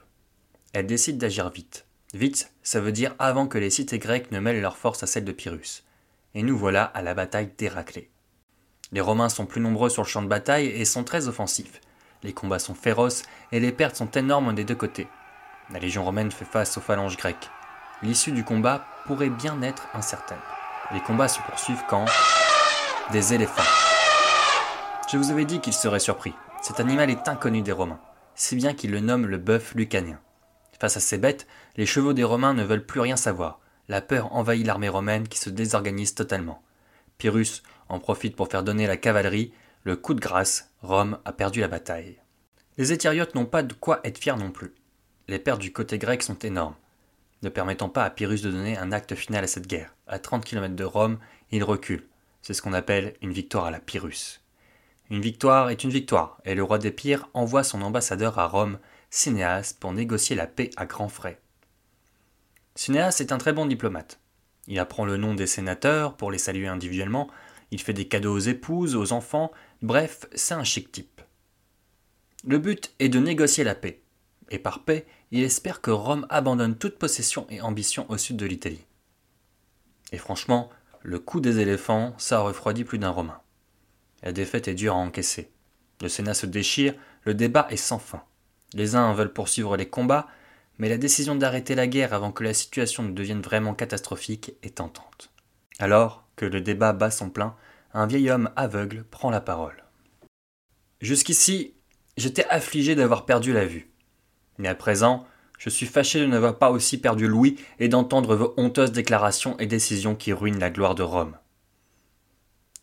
Elle 0.73 0.87
décide 0.87 1.19
d'agir 1.19 1.50
vite. 1.50 1.87
Vite, 2.14 2.52
ça 2.62 2.81
veut 2.81 2.93
dire 2.93 3.17
avant 3.19 3.49
que 3.49 3.58
les 3.58 3.70
cités 3.70 3.99
grecques 3.99 4.31
ne 4.31 4.38
mêlent 4.38 4.61
leurs 4.61 4.76
forces 4.76 5.02
à 5.02 5.06
celles 5.06 5.25
de 5.25 5.32
Pyrrhus. 5.32 5.82
Et 6.35 6.44
nous 6.44 6.56
voilà 6.56 6.85
à 6.85 7.02
la 7.02 7.14
bataille 7.14 7.52
d'Héraclée. 7.58 8.11
Les 8.93 9.00
Romains 9.00 9.28
sont 9.28 9.46
plus 9.46 9.61
nombreux 9.61 9.90
sur 9.90 10.02
le 10.02 10.08
champ 10.08 10.23
de 10.23 10.28
bataille 10.28 10.67
et 10.67 10.85
sont 10.85 11.05
très 11.05 11.26
offensifs. 11.26 11.81
Les 12.23 12.32
combats 12.32 12.61
sont 12.61 12.75
féroces 12.75 13.25
et 13.50 13.58
les 13.58 13.73
pertes 13.73 13.96
sont 13.96 14.11
énormes 14.12 14.55
des 14.55 14.64
deux 14.64 14.76
côtés. 14.76 15.08
La 15.70 15.81
légion 15.81 16.05
romaine 16.05 16.31
fait 16.31 16.44
face 16.44 16.76
aux 16.76 16.82
phalanges 16.82 17.17
grecques 17.17 17.50
l'issue 18.02 18.32
du 18.32 18.44
combat 18.44 18.84
pourrait 19.06 19.31
bien 19.31 19.60
être 19.62 19.87
incertaine. 19.94 20.38
Les 20.93 21.00
combats 21.00 21.28
se 21.28 21.40
poursuivent 21.40 21.84
quand 21.88 22.04
des 23.12 23.34
éléphants. 23.34 23.62
Je 25.10 25.16
vous 25.16 25.31
avais 25.31 25.44
dit 25.44 25.60
qu'il 25.60 25.72
serait 25.72 26.00
surpris. 26.00 26.34
Cet 26.62 26.81
animal 26.81 27.10
est 27.10 27.28
inconnu 27.28 27.62
des 27.62 27.72
Romains, 27.72 28.00
si 28.34 28.56
bien 28.56 28.75
qu'ils 28.75 28.90
le 28.90 29.00
nomment 29.00 29.26
le 29.26 29.38
bœuf 29.38 29.75
lucanien. 29.75 30.20
Face 30.81 30.96
à 30.96 31.00
ces 31.00 31.19
bêtes, 31.19 31.46
les 31.76 31.87
chevaux 31.87 32.12
des 32.12 32.25
Romains 32.25 32.54
ne 32.54 32.64
veulent 32.64 32.87
plus 32.87 33.00
rien 33.00 33.16
savoir. 33.16 33.60
La 33.88 34.00
peur 34.00 34.34
envahit 34.34 34.66
l'armée 34.66 34.88
romaine 34.88 35.28
qui 35.28 35.38
se 35.38 35.50
désorganise 35.50 36.14
totalement. 36.14 36.62
Pyrrhus 37.19 37.62
en 37.88 37.99
profite 37.99 38.37
pour 38.37 38.49
faire 38.49 38.62
donner 38.62 38.87
la 38.87 38.96
cavalerie. 38.96 39.52
Le 39.84 39.96
coup 39.96 40.14
de 40.14 40.20
grâce, 40.20 40.70
Rome 40.82 41.19
a 41.25 41.32
perdu 41.32 41.60
la 41.60 41.69
bataille. 41.69 42.20
Les 42.78 42.93
Éthyriotes 42.93 43.34
n'ont 43.34 43.46
pas 43.46 43.62
de 43.62 43.75
quoi 43.75 44.00
être 44.04 44.19
fiers 44.19 44.37
non 44.37 44.50
plus. 44.50 44.75
Les 45.28 45.38
pertes 45.38 45.60
du 45.60 45.72
côté 45.72 45.99
grec 45.99 46.22
sont 46.22 46.38
énormes 46.38 46.75
ne 47.42 47.48
permettant 47.48 47.88
pas 47.88 48.04
à 48.04 48.10
Pyrrhus 48.10 48.42
de 48.42 48.50
donner 48.50 48.76
un 48.76 48.92
acte 48.92 49.14
final 49.14 49.44
à 49.44 49.46
cette 49.46 49.66
guerre. 49.66 49.94
À 50.06 50.18
30 50.18 50.44
km 50.44 50.74
de 50.74 50.84
Rome, 50.84 51.18
il 51.50 51.64
recule. 51.64 52.06
C'est 52.40 52.54
ce 52.54 52.62
qu'on 52.62 52.72
appelle 52.72 53.14
une 53.22 53.32
victoire 53.32 53.66
à 53.66 53.70
la 53.70 53.80
Pyrrhus. 53.80 54.40
Une 55.10 55.20
victoire 55.20 55.70
est 55.70 55.84
une 55.84 55.90
victoire, 55.90 56.40
et 56.44 56.54
le 56.54 56.62
roi 56.62 56.78
des 56.78 56.94
envoie 57.34 57.64
son 57.64 57.82
ambassadeur 57.82 58.38
à 58.38 58.46
Rome, 58.46 58.78
Cinéas, 59.10 59.74
pour 59.78 59.92
négocier 59.92 60.34
la 60.34 60.46
paix 60.46 60.70
à 60.76 60.86
grands 60.86 61.08
frais. 61.08 61.40
Cinéas 62.74 63.18
est 63.20 63.32
un 63.32 63.38
très 63.38 63.52
bon 63.52 63.66
diplomate. 63.66 64.18
Il 64.68 64.78
apprend 64.78 65.04
le 65.04 65.16
nom 65.16 65.34
des 65.34 65.46
sénateurs 65.46 66.16
pour 66.16 66.30
les 66.30 66.38
saluer 66.38 66.68
individuellement, 66.68 67.28
il 67.70 67.80
fait 67.80 67.92
des 67.92 68.06
cadeaux 68.06 68.34
aux 68.34 68.38
épouses, 68.38 68.96
aux 68.96 69.12
enfants, 69.12 69.50
bref, 69.80 70.26
c'est 70.34 70.54
un 70.54 70.64
chic 70.64 70.92
type. 70.92 71.20
Le 72.46 72.58
but 72.58 72.94
est 72.98 73.08
de 73.08 73.18
négocier 73.18 73.64
la 73.64 73.74
paix 73.74 74.02
et 74.50 74.58
par 74.58 74.84
paix, 74.84 75.06
il 75.32 75.43
espère 75.43 75.81
que 75.81 75.90
Rome 75.90 76.26
abandonne 76.29 76.76
toute 76.76 76.99
possession 76.99 77.46
et 77.49 77.62
ambition 77.62 78.06
au 78.11 78.19
sud 78.19 78.37
de 78.37 78.46
l'Italie. 78.46 78.84
Et 80.12 80.19
franchement, 80.19 80.69
le 81.00 81.19
coup 81.19 81.40
des 81.40 81.58
éléphants, 81.58 82.14
ça 82.19 82.40
refroidit 82.40 82.84
plus 82.84 82.99
d'un 82.99 83.11
Romain. 83.11 83.40
La 84.23 84.32
défaite 84.32 84.69
est 84.69 84.75
dure 84.75 84.93
à 84.93 84.99
encaisser. 84.99 85.50
Le 86.02 86.08
Sénat 86.08 86.34
se 86.34 86.46
déchire, 86.46 86.94
le 87.25 87.32
débat 87.32 87.67
est 87.70 87.76
sans 87.76 87.99
fin. 87.99 88.23
Les 88.75 88.94
uns 88.94 89.12
veulent 89.14 89.32
poursuivre 89.32 89.76
les 89.76 89.88
combats, 89.88 90.29
mais 90.79 90.90
la 90.90 90.99
décision 90.99 91.35
d'arrêter 91.35 91.75
la 91.75 91.87
guerre 91.87 92.12
avant 92.12 92.31
que 92.31 92.44
la 92.44 92.55
situation 92.55 93.02
ne 93.02 93.12
devienne 93.12 93.40
vraiment 93.40 93.75
catastrophique 93.75 94.52
est 94.62 94.76
tentante. 94.76 95.33
Alors 95.78 96.26
que 96.37 96.45
le 96.45 96.61
débat 96.61 96.92
bat 96.92 97.11
son 97.11 97.30
plein, 97.30 97.56
un 97.95 98.06
vieil 98.06 98.30
homme 98.30 98.50
aveugle 98.54 99.04
prend 99.11 99.30
la 99.30 99.40
parole. 99.40 99.85
Jusqu'ici, 101.00 101.75
j'étais 102.18 102.47
affligé 102.49 102.95
d'avoir 102.95 103.25
perdu 103.25 103.52
la 103.52 103.64
vue. 103.64 103.90
Mais 104.59 104.68
à 104.68 104.75
présent, 104.75 105.26
je 105.62 105.71
suis 105.71 105.87
fâché 105.87 106.19
de 106.19 106.26
n'avoir 106.26 106.59
pas 106.59 106.73
aussi 106.73 106.99
perdu 106.99 107.28
Louis 107.28 107.54
et 107.78 107.87
d'entendre 107.87 108.35
vos 108.35 108.52
honteuses 108.57 108.90
déclarations 108.90 109.57
et 109.61 109.66
décisions 109.66 110.16
qui 110.16 110.33
ruinent 110.33 110.59
la 110.59 110.71
gloire 110.71 110.97
de 110.97 111.04
Rome. 111.04 111.37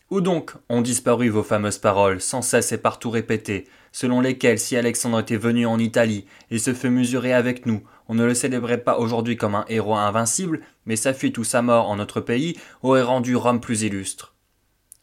Où 0.09 0.21
donc 0.21 0.53
ont 0.69 0.79
disparu 0.79 1.27
vos 1.27 1.43
fameuses 1.43 1.77
paroles, 1.77 2.21
sans 2.21 2.41
cesse 2.41 2.71
et 2.71 2.77
partout 2.77 3.09
répétées, 3.09 3.67
selon 3.91 4.21
lesquelles 4.21 4.59
si 4.59 4.77
Alexandre 4.77 5.19
était 5.19 5.35
venu 5.35 5.65
en 5.65 5.77
Italie 5.77 6.25
et 6.51 6.57
se 6.57 6.73
fait 6.73 6.89
mesurer 6.89 7.33
avec 7.33 7.65
nous, 7.65 7.83
on 8.07 8.15
ne 8.15 8.23
le 8.23 8.33
célébrait 8.33 8.81
pas 8.81 8.97
aujourd'hui 8.97 9.35
comme 9.35 9.55
un 9.55 9.65
héros 9.67 9.97
invincible, 9.97 10.61
mais 10.85 10.95
sa 10.95 11.13
fuite 11.13 11.37
ou 11.37 11.43
sa 11.43 11.61
mort 11.61 11.89
en 11.89 11.97
notre 11.97 12.21
pays 12.21 12.57
aurait 12.81 13.01
rendu 13.01 13.35
Rome 13.35 13.59
plus 13.59 13.81
illustre. 13.81 14.35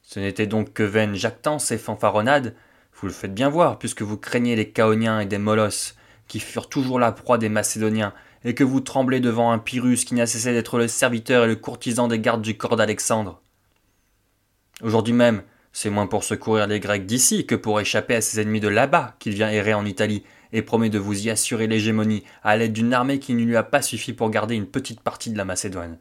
Ce 0.01 0.19
n'était 0.19 0.47
donc 0.47 0.73
que 0.73 0.83
vaine 0.83 1.15
jactance 1.15 1.71
et 1.73 1.79
fanfaronnade, 1.79 2.57
vous 2.95 3.09
le 3.09 3.13
faites 3.13 3.35
bien 3.35 3.51
voir, 3.51 3.79
puisque 3.79 4.01
vous 4.01 4.17
craignez 4.17 4.57
les 4.57 4.71
Chaoniens 4.71 5.21
et 5.21 5.27
des 5.27 5.37
Molosses, 5.37 5.96
qui 6.29 6.41
furent 6.41 6.69
toujours 6.69 6.99
la 6.99 7.13
proie 7.13 7.39
des 7.39 7.49
Macédoniens, 7.49 8.13
et 8.45 8.55
que 8.55 8.65
vous 8.65 8.81
tremblez 8.81 9.21
devant 9.21 9.51
un 9.51 9.59
Pyrrhus 9.59 10.05
qui 10.05 10.15
n'a 10.15 10.27
cessé 10.27 10.53
d'être 10.53 10.79
le 10.79 10.89
serviteur 10.89 11.45
et 11.45 11.49
le 11.49 11.57
courtisan 11.57 12.09
des 12.09 12.21
gardes 12.21 12.43
du 12.43 12.57
corps 12.57 12.77
d'Alexandre. 12.77 13.41
Aujourd'hui 14.83 15.15
même, 15.15 15.43
c'est 15.73 15.91
moins 15.91 16.07
pour 16.07 16.25
secourir 16.25 16.67
les 16.67 16.81
Grecs 16.81 17.07
d'ici 17.07 17.47
que 17.47 17.55
pour 17.55 17.81
échapper 17.81 18.15
à 18.15 18.21
ses 18.21 18.41
ennemis 18.41 18.61
de 18.61 18.69
là-bas 18.69 19.17
qu'il 19.19 19.35
vient 19.35 19.51
errer 19.51 19.75
en 19.75 19.85
Italie 19.85 20.23
et 20.53 20.63
promet 20.63 20.91
de 20.91 20.99
vous 20.99 21.27
y 21.27 21.31
assurer 21.31 21.67
l'hégémonie 21.67 22.25
à 22.43 22.57
l'aide 22.57 22.73
d'une 22.73 22.95
armée 22.95 23.19
qui 23.19 23.35
ne 23.35 23.45
lui 23.45 23.57
a 23.57 23.63
pas 23.63 23.83
suffi 23.83 24.13
pour 24.13 24.31
garder 24.31 24.55
une 24.55 24.67
petite 24.67 25.01
partie 25.01 25.31
de 25.31 25.37
la 25.37 25.45
Macédoine. 25.45 25.99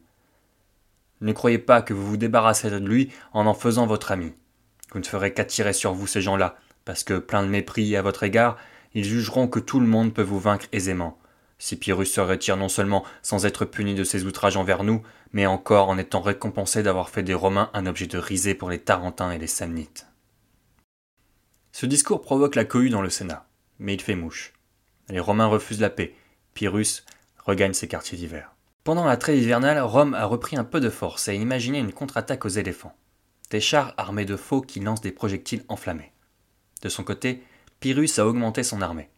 Ne 1.20 1.32
croyez 1.32 1.58
pas 1.58 1.82
que 1.82 1.94
vous 1.94 2.06
vous 2.06 2.16
débarrasserez 2.16 2.70
de 2.70 2.86
lui 2.86 3.10
en 3.32 3.46
en 3.46 3.54
faisant 3.54 3.86
votre 3.86 4.12
ami. 4.12 4.32
Vous 4.92 4.98
ne 4.98 5.04
ferez 5.04 5.32
qu'attirer 5.32 5.72
sur 5.72 5.92
vous 5.92 6.06
ces 6.06 6.20
gens-là, 6.20 6.56
parce 6.84 7.04
que, 7.04 7.18
plein 7.18 7.42
de 7.42 7.48
mépris 7.48 7.96
à 7.96 8.02
votre 8.02 8.22
égard, 8.22 8.56
ils 8.96 9.04
jugeront 9.04 9.46
que 9.46 9.60
tout 9.60 9.78
le 9.78 9.86
monde 9.86 10.14
peut 10.14 10.22
vous 10.22 10.40
vaincre 10.40 10.68
aisément. 10.72 11.18
Si 11.58 11.76
Pyrrhus 11.76 12.06
se 12.06 12.20
retire 12.22 12.56
non 12.56 12.70
seulement 12.70 13.04
sans 13.20 13.44
être 13.44 13.66
puni 13.66 13.94
de 13.94 14.04
ses 14.04 14.24
outrages 14.24 14.56
envers 14.56 14.84
nous, 14.84 15.02
mais 15.32 15.44
encore 15.44 15.90
en 15.90 15.98
étant 15.98 16.22
récompensé 16.22 16.82
d'avoir 16.82 17.10
fait 17.10 17.22
des 17.22 17.34
Romains 17.34 17.70
un 17.74 17.84
objet 17.84 18.06
de 18.06 18.16
risée 18.16 18.54
pour 18.54 18.70
les 18.70 18.78
Tarentins 18.78 19.32
et 19.32 19.38
les 19.38 19.46
Samnites. 19.46 20.06
Ce 21.72 21.84
discours 21.84 22.22
provoque 22.22 22.54
la 22.54 22.64
cohue 22.64 22.88
dans 22.88 23.02
le 23.02 23.10
Sénat, 23.10 23.46
mais 23.78 23.92
il 23.92 24.00
fait 24.00 24.14
mouche. 24.14 24.54
Les 25.10 25.20
Romains 25.20 25.44
refusent 25.44 25.82
la 25.82 25.90
paix. 25.90 26.14
Pyrrhus 26.54 27.04
regagne 27.44 27.74
ses 27.74 27.88
quartiers 27.88 28.16
d'hiver. 28.16 28.54
Pendant 28.82 29.04
la 29.04 29.18
trêve 29.18 29.36
hivernale, 29.36 29.78
Rome 29.78 30.14
a 30.14 30.24
repris 30.24 30.56
un 30.56 30.64
peu 30.64 30.80
de 30.80 30.88
force 30.88 31.28
et 31.28 31.32
a 31.32 31.34
imaginé 31.34 31.80
une 31.80 31.92
contre-attaque 31.92 32.46
aux 32.46 32.48
éléphants. 32.48 32.96
Des 33.50 33.60
chars 33.60 33.92
armés 33.98 34.24
de 34.24 34.36
faux 34.36 34.62
qui 34.62 34.80
lancent 34.80 35.02
des 35.02 35.12
projectiles 35.12 35.64
enflammés. 35.68 36.12
De 36.80 36.88
son 36.88 37.04
côté, 37.04 37.42
Pyrrhus 37.80 38.18
a 38.18 38.26
augmenté 38.26 38.62
son 38.62 38.80
armée. 38.82 39.10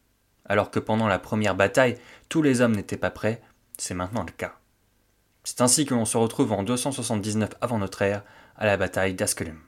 Alors 0.45 0.71
que 0.71 0.79
pendant 0.79 1.07
la 1.07 1.19
première 1.19 1.55
bataille, 1.55 1.99
tous 2.29 2.43
les 2.43 2.61
hommes 2.61 2.75
n'étaient 2.75 2.97
pas 2.97 3.11
prêts, 3.11 3.43
c'est 3.77 3.95
maintenant 3.95 4.25
le 4.25 4.33
cas. 4.33 4.59
C'est 5.45 5.61
ainsi 5.61 5.87
que 5.87 5.95
l'on 5.95 6.05
se 6.05 6.17
retrouve 6.17 6.53
en 6.53 6.63
279 6.63 7.51
avant 7.61 7.79
notre 7.79 8.03
ère 8.03 8.23
à 8.57 8.67
la 8.67 8.77
bataille 8.77 9.15
d'Asculum. 9.15 9.59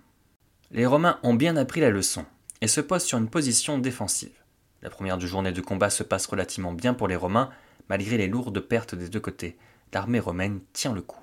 Les 0.70 0.86
Romains 0.86 1.18
ont 1.22 1.34
bien 1.34 1.56
appris 1.56 1.80
la 1.80 1.90
leçon 1.90 2.24
et 2.60 2.68
se 2.68 2.80
posent 2.80 3.04
sur 3.04 3.18
une 3.18 3.30
position 3.30 3.78
défensive. 3.78 4.36
La 4.82 4.90
première 4.90 5.20
journée 5.20 5.52
de 5.52 5.60
combat 5.60 5.90
se 5.90 6.02
passe 6.02 6.26
relativement 6.26 6.72
bien 6.72 6.94
pour 6.94 7.08
les 7.08 7.16
Romains, 7.16 7.50
malgré 7.88 8.16
les 8.16 8.28
lourdes 8.28 8.60
pertes 8.60 8.94
des 8.94 9.08
deux 9.08 9.20
côtés. 9.20 9.58
L'armée 9.92 10.20
romaine 10.20 10.60
tient 10.72 10.92
le 10.92 11.02
coup. 11.02 11.18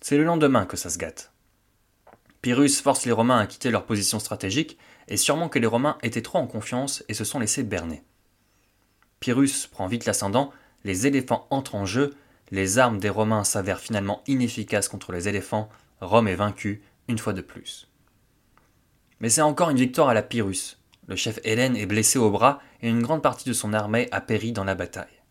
C'est 0.00 0.18
le 0.18 0.24
lendemain 0.24 0.66
que 0.66 0.76
ça 0.76 0.90
se 0.90 0.98
gâte. 0.98 1.32
Pyrrhus 2.44 2.82
force 2.82 3.06
les 3.06 3.12
Romains 3.12 3.38
à 3.38 3.46
quitter 3.46 3.70
leur 3.70 3.86
position 3.86 4.18
stratégique, 4.18 4.76
et 5.08 5.16
sûrement 5.16 5.48
que 5.48 5.58
les 5.58 5.66
Romains 5.66 5.96
étaient 6.02 6.20
trop 6.20 6.36
en 6.36 6.46
confiance 6.46 7.02
et 7.08 7.14
se 7.14 7.24
sont 7.24 7.38
laissés 7.38 7.62
berner. 7.62 8.02
Pyrrhus 9.18 9.66
prend 9.70 9.86
vite 9.86 10.04
l'ascendant, 10.04 10.52
les 10.84 11.06
éléphants 11.06 11.46
entrent 11.48 11.74
en 11.74 11.86
jeu, 11.86 12.12
les 12.50 12.78
armes 12.78 12.98
des 12.98 13.08
Romains 13.08 13.44
s'avèrent 13.44 13.80
finalement 13.80 14.22
inefficaces 14.26 14.88
contre 14.88 15.10
les 15.10 15.26
éléphants, 15.26 15.70
Rome 16.02 16.28
est 16.28 16.34
vaincue, 16.34 16.82
une 17.08 17.16
fois 17.16 17.32
de 17.32 17.40
plus. 17.40 17.88
Mais 19.20 19.30
c'est 19.30 19.40
encore 19.40 19.70
une 19.70 19.78
victoire 19.78 20.10
à 20.10 20.14
la 20.14 20.22
Pyrrhus. 20.22 20.76
Le 21.06 21.16
chef 21.16 21.38
Hélène 21.44 21.76
est 21.76 21.86
blessé 21.86 22.18
au 22.18 22.30
bras 22.30 22.60
et 22.82 22.90
une 22.90 23.00
grande 23.00 23.22
partie 23.22 23.48
de 23.48 23.54
son 23.54 23.72
armée 23.72 24.06
a 24.12 24.20
péri 24.20 24.52
dans 24.52 24.64
la 24.64 24.74
bataille. 24.74 25.22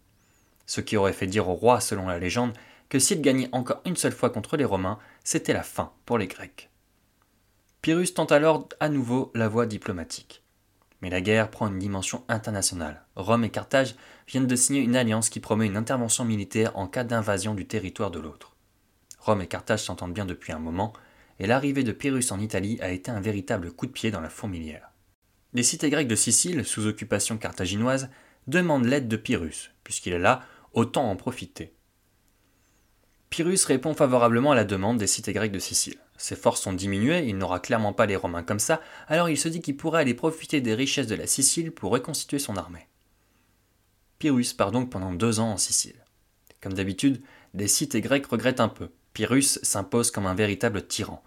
Ce 0.66 0.82
qui 0.82 0.98
aurait 0.98 1.14
fait 1.14 1.28
dire 1.28 1.48
au 1.48 1.54
roi, 1.54 1.80
selon 1.80 2.08
la 2.08 2.18
légende, 2.18 2.54
que 2.90 2.98
s'il 2.98 3.22
gagnait 3.22 3.50
encore 3.52 3.84
une 3.86 3.98
seule 3.98 4.14
fois 4.14 4.32
contre 4.32 4.58
les 4.58 4.66
Romains, 4.66 4.98
c'était 5.24 5.54
la 5.54 5.62
fin 5.62 5.94
pour 6.08 6.18
les 6.18 6.26
Grecs. 6.26 6.72
Pyrrhus 7.84 8.14
tente 8.14 8.32
alors 8.32 8.70
à 8.80 8.88
nouveau 8.88 9.30
la 9.36 9.50
voie 9.50 9.66
diplomatique. 9.66 10.42
Mais 11.02 11.10
la 11.10 11.20
guerre 11.20 11.52
prend 11.52 11.68
une 11.68 11.80
dimension 11.80 12.24
internationale. 12.30 13.04
Rome 13.18 13.44
et 13.44 13.50
Carthage 13.50 13.96
viennent 14.26 14.48
de 14.48 14.56
signer 14.56 14.80
une 14.80 14.96
alliance 14.96 15.30
qui 15.30 15.42
promet 15.42 15.66
une 15.66 15.76
intervention 15.76 16.24
militaire 16.24 16.78
en 16.78 16.88
cas 16.88 17.04
d'invasion 17.04 17.54
du 17.54 17.68
territoire 17.68 18.10
de 18.10 18.22
l'autre. 18.22 18.56
Rome 19.20 19.42
et 19.42 19.48
Carthage 19.48 19.84
s'entendent 19.84 20.14
bien 20.14 20.26
depuis 20.26 20.54
un 20.54 20.60
moment, 20.60 20.94
et 21.40 21.46
l'arrivée 21.46 21.84
de 21.84 21.92
Pyrrhus 21.92 22.32
en 22.32 22.40
Italie 22.40 22.80
a 22.80 22.90
été 22.90 23.12
un 23.12 23.20
véritable 23.20 23.74
coup 23.74 23.86
de 23.86 23.92
pied 23.92 24.12
dans 24.12 24.22
la 24.22 24.30
fourmilière. 24.30 24.92
Les 25.52 25.64
cités 25.64 25.90
grecques 25.90 26.08
de 26.08 26.16
Sicile, 26.16 26.64
sous 26.64 26.88
occupation 26.88 27.38
carthaginoise, 27.38 28.10
demandent 28.48 28.86
l'aide 28.86 29.10
de 29.10 29.18
Pyrrhus, 29.18 29.72
puisqu'il 29.84 30.14
est 30.14 30.20
là, 30.20 30.44
autant 30.72 31.12
en 31.12 31.18
profiter. 31.18 31.74
Pyrrhus 33.30 33.66
répond 33.68 33.94
favorablement 33.94 34.54
à 34.54 34.56
la 34.56 34.64
demande 34.64 35.00
des 35.00 35.08
cités 35.08 35.34
grecques 35.34 35.52
de 35.52 35.60
Sicile. 35.60 35.98
Ses 36.24 36.38
forces 36.38 36.62
sont 36.62 36.72
diminuées, 36.72 37.28
il 37.28 37.38
n'aura 37.38 37.60
clairement 37.60 37.92
pas 37.92 38.06
les 38.06 38.16
Romains 38.16 38.44
comme 38.44 38.58
ça, 38.58 38.80
alors 39.10 39.28
il 39.28 39.38
se 39.38 39.50
dit 39.50 39.60
qu'il 39.60 39.76
pourrait 39.76 40.00
aller 40.00 40.14
profiter 40.14 40.62
des 40.62 40.74
richesses 40.74 41.08
de 41.08 41.16
la 41.16 41.28
Sicile 41.28 41.74
pour 41.74 41.92
reconstituer 41.92 42.40
son 42.40 42.56
armée. 42.56 42.88
Pyrrhus 44.20 44.54
part 44.58 44.72
donc 44.72 44.90
pendant 44.90 45.12
deux 45.12 45.42
ans 45.42 45.52
en 45.52 45.58
Sicile. 45.58 46.02
Comme 46.62 46.76
d'habitude, 46.76 47.22
les 47.54 47.68
cités 47.68 48.00
grecques 48.00 48.28
regrettent 48.28 48.62
un 48.62 48.70
peu. 48.70 48.88
Pyrrhus 49.12 49.60
s'impose 49.64 50.12
comme 50.12 50.26
un 50.26 50.34
véritable 50.34 50.88
tyran. 50.88 51.22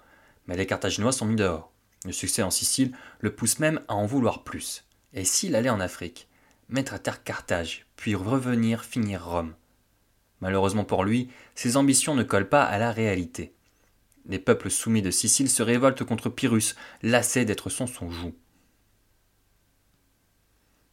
Mais 0.47 0.57
les 0.57 0.65
Carthaginois 0.65 1.13
sont 1.13 1.27
mis 1.27 1.37
dehors. 1.37 1.71
Le 2.07 2.13
succès 2.13 2.43
en 2.43 2.51
Sicile 2.51 2.97
le 3.21 3.35
pousse 3.35 3.59
même 3.59 3.83
à 3.89 3.97
en 3.97 4.07
vouloir 4.07 4.45
plus. 4.45 4.87
Et 5.13 5.27
s'il 5.27 5.57
allait 5.57 5.69
en 5.69 5.79
Afrique 5.79 6.27
Mettre 6.71 6.95
à 6.95 6.99
terre 6.99 7.23
Carthage, 7.23 7.85
puis 7.97 8.15
revenir 8.15 8.83
finir 8.83 9.27
Rome. 9.27 9.57
Malheureusement 10.41 10.85
pour 10.85 11.05
lui, 11.05 11.29
ses 11.55 11.77
ambitions 11.77 12.15
ne 12.15 12.23
collent 12.23 12.49
pas 12.49 12.65
à 12.65 12.79
la 12.79 12.93
réalité. 12.93 13.56
Les 14.29 14.39
peuples 14.39 14.71
soumis 14.71 15.03
de 15.03 15.11
Sicile 15.11 15.49
se 15.49 15.63
révoltent 15.63 16.05
contre 16.05 16.29
Pyrrhus, 16.29 16.75
lassés 17.03 17.45
d'être 17.45 17.71
son 17.71 17.87
son 17.87 18.11
joug. 18.11 18.35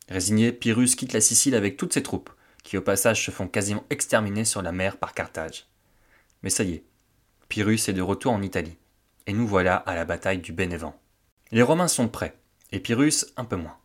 Résigné, 0.10 0.52
Pyrrhus 0.52 0.96
quitte 0.96 1.14
la 1.14 1.22
Sicile 1.22 1.56
avec 1.56 1.78
toutes 1.78 1.94
ses 1.94 2.04
troupes, 2.04 2.30
qui 2.64 2.78
au 2.78 2.82
passage 2.82 3.26
se 3.26 3.32
font 3.32 3.48
quasiment 3.48 3.86
exterminer 3.90 4.46
sur 4.46 4.62
la 4.62 4.72
mer 4.72 4.98
par 4.98 5.14
Carthage. 5.14 5.68
Mais 6.44 6.50
ça 6.50 6.64
y 6.64 6.74
est, 6.74 6.84
Pyrrhus 7.50 7.80
est 7.88 7.94
de 7.94 8.02
retour 8.02 8.34
en 8.34 8.42
Italie, 8.42 8.78
et 9.26 9.34
nous 9.34 9.48
voilà 9.48 9.76
à 9.76 9.96
la 9.96 10.06
bataille 10.06 10.40
du 10.40 10.54
Bénévent. 10.54 11.00
Les 11.52 11.62
Romains 11.62 11.88
sont 11.88 12.08
prêts, 12.08 12.38
et 12.72 12.80
Pyrrhus 12.80 13.26
un 13.38 13.46
peu 13.46 13.56
moins. 13.56 13.78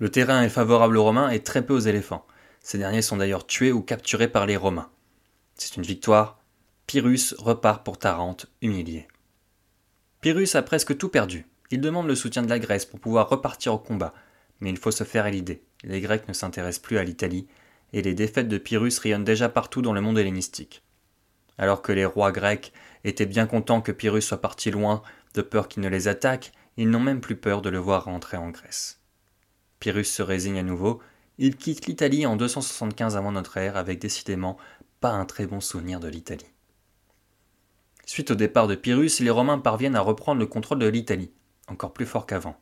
Le 0.00 0.10
terrain 0.10 0.42
est 0.42 0.48
favorable 0.48 0.96
aux 0.96 1.04
Romains 1.04 1.30
et 1.30 1.42
très 1.42 1.64
peu 1.64 1.74
aux 1.74 1.80
éléphants. 1.80 2.26
Ces 2.60 2.78
derniers 2.78 3.02
sont 3.02 3.16
d'ailleurs 3.16 3.46
tués 3.46 3.72
ou 3.72 3.82
capturés 3.82 4.28
par 4.28 4.46
les 4.46 4.56
Romains. 4.56 4.90
C'est 5.56 5.76
une 5.76 5.82
victoire. 5.82 6.37
Pyrrhus 6.88 7.34
repart 7.36 7.84
pour 7.84 7.98
Tarente, 7.98 8.46
humilié. 8.62 9.08
Pyrrhus 10.22 10.48
a 10.54 10.62
presque 10.62 10.96
tout 10.96 11.10
perdu. 11.10 11.46
Il 11.70 11.82
demande 11.82 12.06
le 12.06 12.14
soutien 12.14 12.40
de 12.40 12.48
la 12.48 12.58
Grèce 12.58 12.86
pour 12.86 12.98
pouvoir 12.98 13.28
repartir 13.28 13.74
au 13.74 13.78
combat, 13.78 14.14
mais 14.60 14.70
il 14.70 14.78
faut 14.78 14.90
se 14.90 15.04
faire 15.04 15.26
à 15.26 15.30
l'idée. 15.30 15.62
Les 15.84 16.00
Grecs 16.00 16.26
ne 16.26 16.32
s'intéressent 16.32 16.80
plus 16.80 16.96
à 16.96 17.04
l'Italie, 17.04 17.46
et 17.92 18.00
les 18.00 18.14
défaites 18.14 18.48
de 18.48 18.56
Pyrrhus 18.56 18.98
rayonnent 19.02 19.22
déjà 19.22 19.50
partout 19.50 19.82
dans 19.82 19.92
le 19.92 20.00
monde 20.00 20.18
hellénistique. 20.18 20.82
Alors 21.58 21.82
que 21.82 21.92
les 21.92 22.06
rois 22.06 22.32
grecs 22.32 22.72
étaient 23.04 23.26
bien 23.26 23.46
contents 23.46 23.82
que 23.82 23.92
Pyrrhus 23.92 24.22
soit 24.22 24.40
parti 24.40 24.70
loin, 24.70 25.02
de 25.34 25.42
peur 25.42 25.68
qu'il 25.68 25.82
ne 25.82 25.90
les 25.90 26.08
attaque, 26.08 26.52
ils 26.78 26.88
n'ont 26.88 27.00
même 27.00 27.20
plus 27.20 27.36
peur 27.36 27.60
de 27.60 27.68
le 27.68 27.76
voir 27.76 28.04
rentrer 28.04 28.38
en 28.38 28.48
Grèce. 28.48 29.02
Pyrrhus 29.78 30.04
se 30.04 30.22
résigne 30.22 30.60
à 30.60 30.62
nouveau, 30.62 31.02
il 31.36 31.56
quitte 31.56 31.84
l'Italie 31.84 32.24
en 32.24 32.36
275 32.36 33.14
avant 33.14 33.32
notre 33.32 33.58
ère 33.58 33.76
avec 33.76 33.98
décidément 33.98 34.56
pas 35.00 35.10
un 35.10 35.26
très 35.26 35.46
bon 35.46 35.60
souvenir 35.60 36.00
de 36.00 36.08
l'Italie. 36.08 36.46
Suite 38.08 38.30
au 38.30 38.34
départ 38.34 38.68
de 38.68 38.74
Pyrrhus, 38.74 39.20
les 39.20 39.28
Romains 39.28 39.58
parviennent 39.58 39.94
à 39.94 40.00
reprendre 40.00 40.40
le 40.40 40.46
contrôle 40.46 40.78
de 40.78 40.86
l'Italie, 40.86 41.30
encore 41.66 41.92
plus 41.92 42.06
fort 42.06 42.26
qu'avant. 42.26 42.58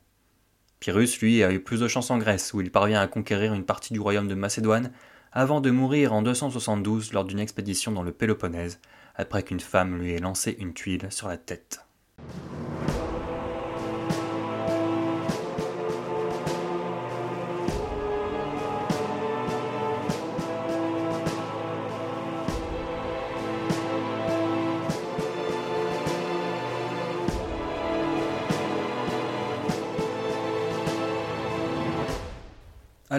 Pyrrhus, 0.80 1.20
lui, 1.22 1.44
a 1.44 1.52
eu 1.52 1.60
plus 1.60 1.78
de 1.78 1.86
chance 1.86 2.10
en 2.10 2.18
Grèce, 2.18 2.52
où 2.52 2.60
il 2.60 2.72
parvient 2.72 3.00
à 3.00 3.06
conquérir 3.06 3.54
une 3.54 3.64
partie 3.64 3.92
du 3.92 4.00
royaume 4.00 4.26
de 4.26 4.34
Macédoine, 4.34 4.90
avant 5.30 5.60
de 5.60 5.70
mourir 5.70 6.12
en 6.12 6.22
272 6.22 7.12
lors 7.12 7.24
d'une 7.24 7.38
expédition 7.38 7.92
dans 7.92 8.02
le 8.02 8.10
Péloponnèse, 8.10 8.80
après 9.14 9.44
qu'une 9.44 9.60
femme 9.60 9.96
lui 9.96 10.14
ait 10.14 10.18
lancé 10.18 10.56
une 10.58 10.74
tuile 10.74 11.06
sur 11.10 11.28
la 11.28 11.36
tête. 11.36 11.85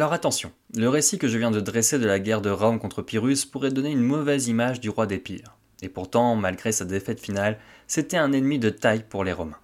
Alors 0.08 0.14
attention, 0.14 0.54
le 0.74 0.88
récit 0.88 1.18
que 1.18 1.28
je 1.28 1.38
viens 1.38 1.52
de 1.52 1.60
dresser 1.60 2.00
de 2.00 2.06
la 2.06 2.22
guerre 2.22 2.40
de 2.40 2.50
Rome 2.50 2.80
contre 2.80 3.02
Pyrrhus 3.02 3.46
pourrait 3.52 3.72
donner 3.72 3.92
une 3.92 4.00
mauvaise 4.00 4.48
image 4.48 4.80
du 4.80 4.90
roi 4.90 5.06
des. 5.06 5.22
Et 5.82 5.90
pourtant, 5.90 6.38
malgré 6.38 6.72
sa 6.72 6.86
défaite 6.86 7.20
finale, 7.20 7.60
c'était 7.88 8.16
un 8.16 8.32
ennemi 8.32 8.58
de 8.58 8.70
taille 8.70 9.04
pour 9.04 9.26
les 9.26 9.34
Romains. 9.34 9.60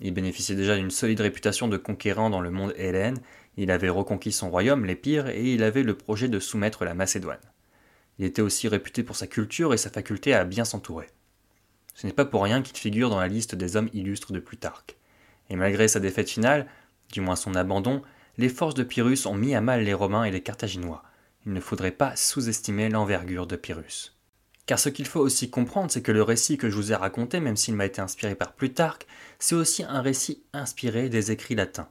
Il 0.00 0.14
bénéficiait 0.14 0.54
déjà 0.54 0.76
d'une 0.76 0.92
solide 0.92 1.20
réputation 1.20 1.66
de 1.66 1.76
conquérant 1.76 2.30
dans 2.30 2.40
le 2.40 2.52
monde 2.52 2.72
hellène, 2.76 3.18
il 3.56 3.72
avait 3.72 3.88
reconquis 3.88 4.30
son 4.30 4.48
royaume, 4.48 4.84
les 4.84 4.94
pires, 4.94 5.26
et 5.26 5.42
il 5.42 5.64
avait 5.64 5.82
le 5.82 5.96
projet 5.96 6.28
de 6.28 6.38
soumettre 6.38 6.84
la 6.84 6.94
Macédoine. 6.94 7.40
Il 8.20 8.26
était 8.26 8.42
aussi 8.42 8.68
réputé 8.68 9.02
pour 9.02 9.16
sa 9.16 9.26
culture 9.26 9.74
et 9.74 9.76
sa 9.76 9.90
faculté 9.90 10.34
à 10.34 10.44
bien 10.44 10.64
s'entourer. 10.64 11.08
Ce 11.94 12.06
n'est 12.06 12.12
pas 12.12 12.26
pour 12.26 12.44
rien 12.44 12.62
qu'il 12.62 12.76
figure 12.76 13.10
dans 13.10 13.18
la 13.18 13.26
liste 13.26 13.56
des 13.56 13.74
hommes 13.74 13.90
illustres 13.92 14.32
de 14.32 14.38
Plutarque. 14.38 14.96
Et 15.50 15.56
malgré 15.56 15.88
sa 15.88 15.98
défaite 15.98 16.30
finale, 16.30 16.68
du 17.12 17.20
moins 17.20 17.34
son 17.34 17.56
abandon, 17.56 18.02
les 18.38 18.48
forces 18.48 18.74
de 18.74 18.82
Pyrrhus 18.82 19.26
ont 19.26 19.34
mis 19.34 19.54
à 19.54 19.60
mal 19.60 19.84
les 19.84 19.94
Romains 19.94 20.24
et 20.24 20.30
les 20.30 20.42
Carthaginois. 20.42 21.02
Il 21.46 21.52
ne 21.52 21.60
faudrait 21.60 21.90
pas 21.90 22.16
sous-estimer 22.16 22.88
l'envergure 22.88 23.46
de 23.46 23.56
Pyrrhus. 23.56 24.12
Car 24.66 24.78
ce 24.78 24.88
qu'il 24.88 25.06
faut 25.06 25.20
aussi 25.20 25.50
comprendre, 25.50 25.90
c'est 25.90 26.02
que 26.02 26.12
le 26.12 26.22
récit 26.22 26.56
que 26.56 26.70
je 26.70 26.76
vous 26.76 26.92
ai 26.92 26.94
raconté, 26.94 27.38
même 27.38 27.56
s'il 27.56 27.74
m'a 27.74 27.84
été 27.84 28.00
inspiré 28.00 28.34
par 28.34 28.52
Plutarque, 28.52 29.06
c'est 29.38 29.54
aussi 29.54 29.84
un 29.84 30.00
récit 30.00 30.42
inspiré 30.52 31.08
des 31.08 31.30
écrits 31.30 31.54
latins. 31.54 31.88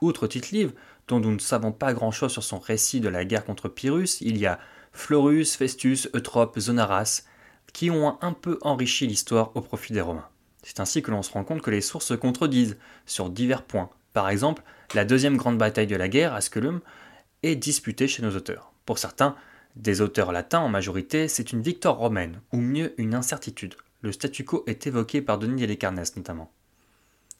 Outre 0.00 0.26
tite 0.26 0.74
dont 1.08 1.20
nous 1.20 1.32
ne 1.32 1.38
savons 1.38 1.72
pas 1.72 1.94
grand-chose 1.94 2.32
sur 2.32 2.42
son 2.42 2.58
récit 2.58 3.00
de 3.00 3.08
la 3.08 3.24
guerre 3.24 3.44
contre 3.44 3.68
Pyrrhus, 3.68 4.20
il 4.20 4.38
y 4.38 4.46
a 4.46 4.58
Florus, 4.92 5.56
Festus, 5.56 6.08
Eutrope, 6.14 6.58
Zonaras, 6.58 7.22
qui 7.72 7.90
ont 7.90 8.18
un 8.22 8.32
peu 8.32 8.58
enrichi 8.62 9.06
l'histoire 9.06 9.56
au 9.56 9.60
profit 9.60 9.92
des 9.92 10.00
Romains. 10.00 10.28
C'est 10.62 10.80
ainsi 10.80 11.00
que 11.00 11.12
l'on 11.12 11.22
se 11.22 11.30
rend 11.30 11.44
compte 11.44 11.62
que 11.62 11.70
les 11.70 11.80
sources 11.80 12.06
se 12.06 12.14
contredisent 12.14 12.76
sur 13.04 13.30
divers 13.30 13.62
points, 13.62 13.90
par 14.12 14.28
exemple, 14.28 14.64
la 14.94 15.04
deuxième 15.04 15.36
grande 15.36 15.58
bataille 15.58 15.86
de 15.86 15.96
la 15.96 16.08
guerre, 16.08 16.34
Asculum, 16.34 16.80
est 17.42 17.56
disputée 17.56 18.08
chez 18.08 18.22
nos 18.22 18.34
auteurs. 18.34 18.72
Pour 18.84 18.98
certains, 18.98 19.36
des 19.76 20.00
auteurs 20.00 20.32
latins 20.32 20.60
en 20.60 20.68
majorité, 20.68 21.28
c'est 21.28 21.52
une 21.52 21.62
victoire 21.62 21.96
romaine, 21.96 22.40
ou 22.52 22.58
mieux 22.58 22.94
une 22.98 23.14
incertitude. 23.14 23.74
Le 24.00 24.12
statu 24.12 24.44
quo 24.44 24.64
est 24.66 24.86
évoqué 24.86 25.20
par 25.20 25.38
Denis 25.38 25.64
Halicarnasse 25.64 26.16
notamment. 26.16 26.50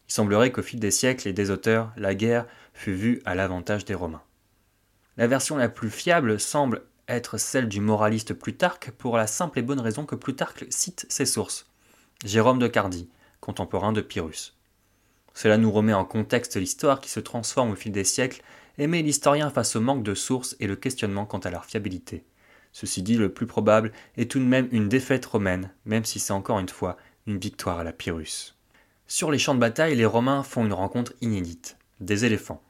Il 0.08 0.12
semblerait 0.12 0.52
qu'au 0.52 0.62
fil 0.62 0.80
des 0.80 0.90
siècles 0.90 1.28
et 1.28 1.32
des 1.32 1.50
auteurs, 1.50 1.92
la 1.96 2.14
guerre 2.14 2.46
fut 2.74 2.94
vue 2.94 3.22
à 3.24 3.34
l'avantage 3.34 3.84
des 3.84 3.94
Romains. 3.94 4.22
La 5.16 5.26
version 5.26 5.56
la 5.56 5.68
plus 5.68 5.90
fiable 5.90 6.38
semble 6.38 6.82
être 7.08 7.38
celle 7.38 7.68
du 7.68 7.80
moraliste 7.80 8.34
Plutarque 8.34 8.90
pour 8.90 9.16
la 9.16 9.26
simple 9.26 9.58
et 9.58 9.62
bonne 9.62 9.80
raison 9.80 10.04
que 10.04 10.14
Plutarque 10.14 10.66
cite 10.68 11.06
ses 11.08 11.26
sources. 11.26 11.66
Jérôme 12.24 12.58
de 12.58 12.68
Cardie, 12.68 13.08
contemporain 13.40 13.92
de 13.92 14.00
Pyrrhus. 14.00 14.55
Cela 15.36 15.58
nous 15.58 15.70
remet 15.70 15.92
en 15.92 16.06
contexte 16.06 16.56
l'histoire 16.56 16.98
qui 16.98 17.10
se 17.10 17.20
transforme 17.20 17.72
au 17.72 17.76
fil 17.76 17.92
des 17.92 18.04
siècles 18.04 18.40
et 18.78 18.86
met 18.86 19.02
l'historien 19.02 19.50
face 19.50 19.76
au 19.76 19.82
manque 19.82 20.02
de 20.02 20.14
sources 20.14 20.56
et 20.60 20.66
le 20.66 20.76
questionnement 20.76 21.26
quant 21.26 21.40
à 21.40 21.50
leur 21.50 21.66
fiabilité. 21.66 22.24
Ceci 22.72 23.02
dit, 23.02 23.18
le 23.18 23.30
plus 23.30 23.46
probable 23.46 23.92
est 24.16 24.30
tout 24.30 24.38
de 24.38 24.46
même 24.46 24.66
une 24.72 24.88
défaite 24.88 25.26
romaine, 25.26 25.70
même 25.84 26.06
si 26.06 26.20
c'est 26.20 26.32
encore 26.32 26.58
une 26.58 26.70
fois 26.70 26.96
une 27.26 27.36
victoire 27.36 27.78
à 27.78 27.84
la 27.84 27.92
Pyrrhus. 27.92 28.54
Sur 29.06 29.30
les 29.30 29.38
champs 29.38 29.54
de 29.54 29.60
bataille, 29.60 29.94
les 29.94 30.06
Romains 30.06 30.42
font 30.42 30.64
une 30.64 30.72
rencontre 30.72 31.12
inédite, 31.20 31.76
des 32.00 32.24
éléphants. 32.24 32.62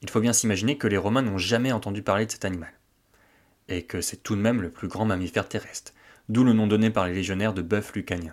Il 0.00 0.08
faut 0.08 0.20
bien 0.20 0.32
s'imaginer 0.32 0.78
que 0.78 0.88
les 0.88 0.96
Romains 0.96 1.20
n'ont 1.20 1.36
jamais 1.36 1.70
entendu 1.70 2.00
parler 2.00 2.24
de 2.24 2.32
cet 2.32 2.46
animal 2.46 2.72
et 3.68 3.82
que 3.82 4.00
c'est 4.00 4.22
tout 4.22 4.36
de 4.36 4.40
même 4.40 4.62
le 4.62 4.70
plus 4.70 4.88
grand 4.88 5.04
mammifère 5.04 5.50
terrestre, 5.50 5.92
d'où 6.30 6.44
le 6.44 6.54
nom 6.54 6.66
donné 6.66 6.88
par 6.88 7.06
les 7.08 7.14
légionnaires 7.14 7.52
de 7.52 7.62
bœuf 7.62 7.92
lucanien. 7.94 8.32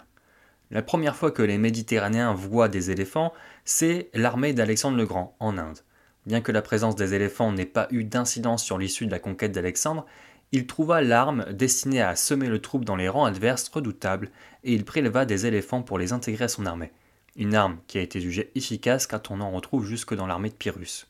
La 0.73 0.81
première 0.81 1.15
fois 1.15 1.29
que 1.29 1.43
les 1.43 1.59
Méditerranéens 1.59 2.33
voient 2.33 2.67
des 2.67 2.89
éléphants, 2.89 3.31
c'est 3.63 4.09
l'armée 4.15 4.53
d'Alexandre 4.53 4.97
le 4.97 5.05
Grand, 5.05 5.35
en 5.39 5.59
Inde. 5.59 5.77
Bien 6.25 6.41
que 6.41 6.51
la 6.51 6.63
présence 6.63 6.95
des 6.95 7.13
éléphants 7.13 7.51
n'ait 7.51 7.67
pas 7.67 7.87
eu 7.91 8.03
d'incidence 8.03 8.63
sur 8.63 8.79
l'issue 8.79 9.05
de 9.05 9.11
la 9.11 9.19
conquête 9.19 9.51
d'Alexandre, 9.51 10.03
il 10.51 10.65
trouva 10.65 11.03
l'arme 11.03 11.45
destinée 11.51 12.01
à 12.01 12.15
semer 12.15 12.47
le 12.47 12.59
trouble 12.59 12.85
dans 12.85 12.95
les 12.95 13.07
rangs 13.07 13.25
adverses 13.25 13.69
redoutables, 13.69 14.31
et 14.63 14.73
il 14.73 14.83
préleva 14.83 15.25
des 15.25 15.45
éléphants 15.45 15.83
pour 15.83 15.99
les 15.99 16.11
intégrer 16.11 16.45
à 16.45 16.47
son 16.47 16.65
armée. 16.65 16.91
Une 17.35 17.53
arme 17.53 17.77
qui 17.85 17.99
a 17.99 18.01
été 18.01 18.19
jugée 18.19 18.49
efficace 18.55 19.05
quand 19.05 19.29
on 19.29 19.41
en 19.41 19.51
retrouve 19.51 19.85
jusque 19.85 20.15
dans 20.15 20.25
l'armée 20.25 20.49
de 20.49 20.55
Pyrrhus. 20.55 21.05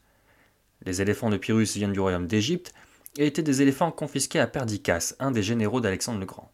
Les 0.85 1.01
éléphants 1.01 1.29
de 1.29 1.37
Pyrrhus 1.37 1.75
viennent 1.75 1.93
du 1.93 2.01
royaume 2.01 2.27
d'Égypte, 2.27 2.73
et 3.17 3.27
étaient 3.27 3.43
des 3.43 3.61
éléphants 3.61 3.91
confisqués 3.91 4.41
à 4.41 4.47
Perdiccas, 4.47 5.13
un 5.19 5.31
des 5.31 5.43
généraux 5.43 5.79
d'Alexandre 5.79 6.19
le 6.19 6.25
Grand. 6.25 6.51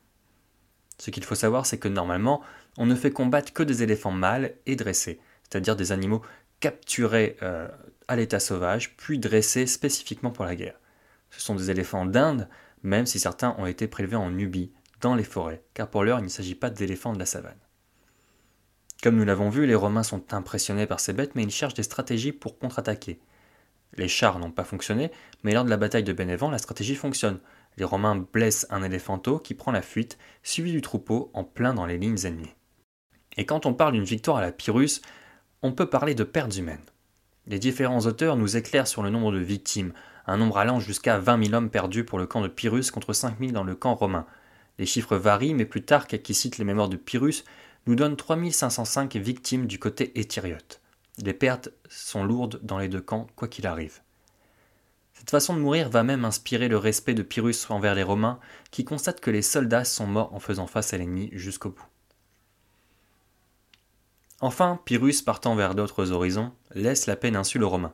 Ce 1.00 1.10
qu'il 1.12 1.24
faut 1.24 1.36
savoir, 1.36 1.66
c'est 1.66 1.80
que 1.80 1.88
normalement, 1.88 2.42
on 2.78 2.86
ne 2.86 2.94
fait 2.94 3.12
combattre 3.12 3.54
que 3.54 3.64
des 3.64 3.82
éléphants 3.84 4.12
mâles 4.12 4.54
et 4.66 4.76
dressés, 4.76 5.20
c'est-à-dire 5.44 5.76
des 5.76 5.92
animaux 5.92 6.22
capturés 6.60 7.38
euh, 7.42 7.68
à 8.08 8.16
l'état 8.16 8.40
sauvage, 8.40 8.96
puis 8.98 9.18
dressés 9.18 9.66
spécifiquement 9.66 10.32
pour 10.32 10.46
la 10.46 10.56
guerre. 10.56 10.80
Ce 11.32 11.40
sont 11.42 11.56
des 11.56 11.72
éléphants 11.72 12.06
d'Inde, 12.06 12.50
même 12.84 13.06
si 13.06 13.18
certains 13.18 13.56
ont 13.58 13.66
été 13.66 13.88
prélevés 13.88 14.18
en 14.18 14.30
Nubie, 14.30 14.72
dans 15.02 15.16
les 15.16 15.24
forêts, 15.24 15.64
car 15.74 15.90
pour 15.90 16.04
l'heure 16.04 16.20
il 16.20 16.24
ne 16.24 16.30
s'agit 16.30 16.56
pas 16.56 16.70
d'éléphants 16.70 17.14
de 17.14 17.20
la 17.20 17.26
savane. 17.26 17.58
Comme 19.02 19.16
nous 19.16 19.24
l'avons 19.24 19.50
vu, 19.50 19.66
les 19.66 19.76
Romains 19.76 20.04
sont 20.04 20.34
impressionnés 20.34 20.86
par 20.86 21.00
ces 21.00 21.14
bêtes, 21.14 21.36
mais 21.36 21.44
ils 21.44 21.52
cherchent 21.52 21.74
des 21.74 21.84
stratégies 21.84 22.34
pour 22.34 22.60
contre-attaquer. 22.60 23.22
Les 23.96 24.10
chars 24.10 24.40
n'ont 24.40 24.52
pas 24.52 24.66
fonctionné, 24.66 25.12
mais 25.44 25.54
lors 25.54 25.64
de 25.64 25.70
la 25.70 25.78
bataille 25.78 26.04
de 26.04 26.12
Bénévent, 26.12 26.52
la 26.52 26.58
stratégie 26.58 26.96
fonctionne. 26.96 27.40
Les 27.78 27.86
Romains 27.86 28.26
blessent 28.34 28.68
un 28.70 28.84
éléphanteau 28.84 29.40
qui 29.40 29.54
prend 29.54 29.72
la 29.72 29.82
fuite, 29.82 30.18
suivi 30.44 30.72
du 30.72 30.82
troupeau 30.82 31.32
en 31.34 31.44
plein 31.44 31.74
dans 31.74 31.86
les 31.86 31.98
lignes 31.98 32.26
ennemies. 32.26 32.56
Et 33.38 33.46
quand 33.46 33.66
on 33.66 33.74
parle 33.74 33.94
d'une 33.94 34.04
victoire 34.04 34.38
à 34.38 34.42
la 34.42 34.52
Pyrrhus, 34.52 35.02
on 35.62 35.72
peut 35.72 35.90
parler 35.90 36.16
de 36.16 36.24
pertes 36.24 36.58
humaines. 36.58 36.84
Les 37.48 37.60
différents 37.60 38.06
auteurs 38.06 38.36
nous 38.36 38.58
éclairent 38.58 38.88
sur 38.88 39.02
le 39.02 39.10
nombre 39.10 39.32
de 39.32 39.40
victimes, 39.40 39.94
un 40.28 40.38
nombre 40.38 40.58
allant 40.58 40.80
jusqu'à 40.80 41.18
20 41.20 41.46
000 41.46 41.56
hommes 41.56 41.70
perdus 41.70 42.04
pour 42.04 42.20
le 42.20 42.28
camp 42.28 42.42
de 42.42 42.48
Pyrrhus 42.48 42.92
contre 42.92 43.14
5 43.14 43.40
000 43.40 43.52
dans 43.52 43.64
le 43.64 43.76
camp 43.76 43.96
romain. 43.96 44.26
Les 44.78 44.86
chiffres 44.86 45.18
varient, 45.18 45.54
mais 45.54 45.66
Plutarque, 45.66 46.22
qui 46.22 46.34
cite 46.34 46.58
les 46.58 46.66
mémoires 46.66 46.90
de 46.90 46.98
Pyrrhus, 46.98 47.44
nous 47.88 47.96
donne 47.96 48.16
3505 48.16 49.16
victimes 49.16 49.66
du 49.66 49.80
côté 49.80 50.20
éthyriote. 50.20 50.82
Les 51.18 51.34
pertes 51.34 51.70
sont 51.90 52.24
lourdes 52.24 52.60
dans 52.62 52.78
les 52.78 52.88
deux 52.88 53.02
camps, 53.02 53.28
quoi 53.36 53.48
qu'il 53.48 53.68
arrive. 53.68 54.02
Cette 55.20 55.32
façon 55.32 55.54
de 55.54 55.60
mourir 55.60 55.90
va 55.90 56.02
même 56.02 56.24
inspirer 56.24 56.70
le 56.70 56.78
respect 56.78 57.14
de 57.14 57.24
Pyrrhus 57.24 57.68
envers 57.68 57.94
les 57.94 58.04
Romains, 58.04 58.40
qui 58.72 58.86
constatent 58.86 59.20
que 59.20 59.30
les 59.30 59.42
soldats 59.42 59.84
sont 59.84 60.08
morts 60.08 60.34
en 60.34 60.40
faisant 60.40 60.66
face 60.66 60.94
à 60.94 60.98
l'ennemi 60.98 61.30
jusqu'au 61.34 61.72
bout. 61.72 61.86
Enfin, 64.40 64.80
Pyrrhus, 64.86 65.22
partant 65.26 65.56
vers 65.56 65.76
d'autres 65.76 66.14
horizons, 66.14 66.54
laisse 66.74 67.06
la 67.06 67.18
péninsule 67.18 67.64
aux 67.64 67.70
Romains. 67.70 67.94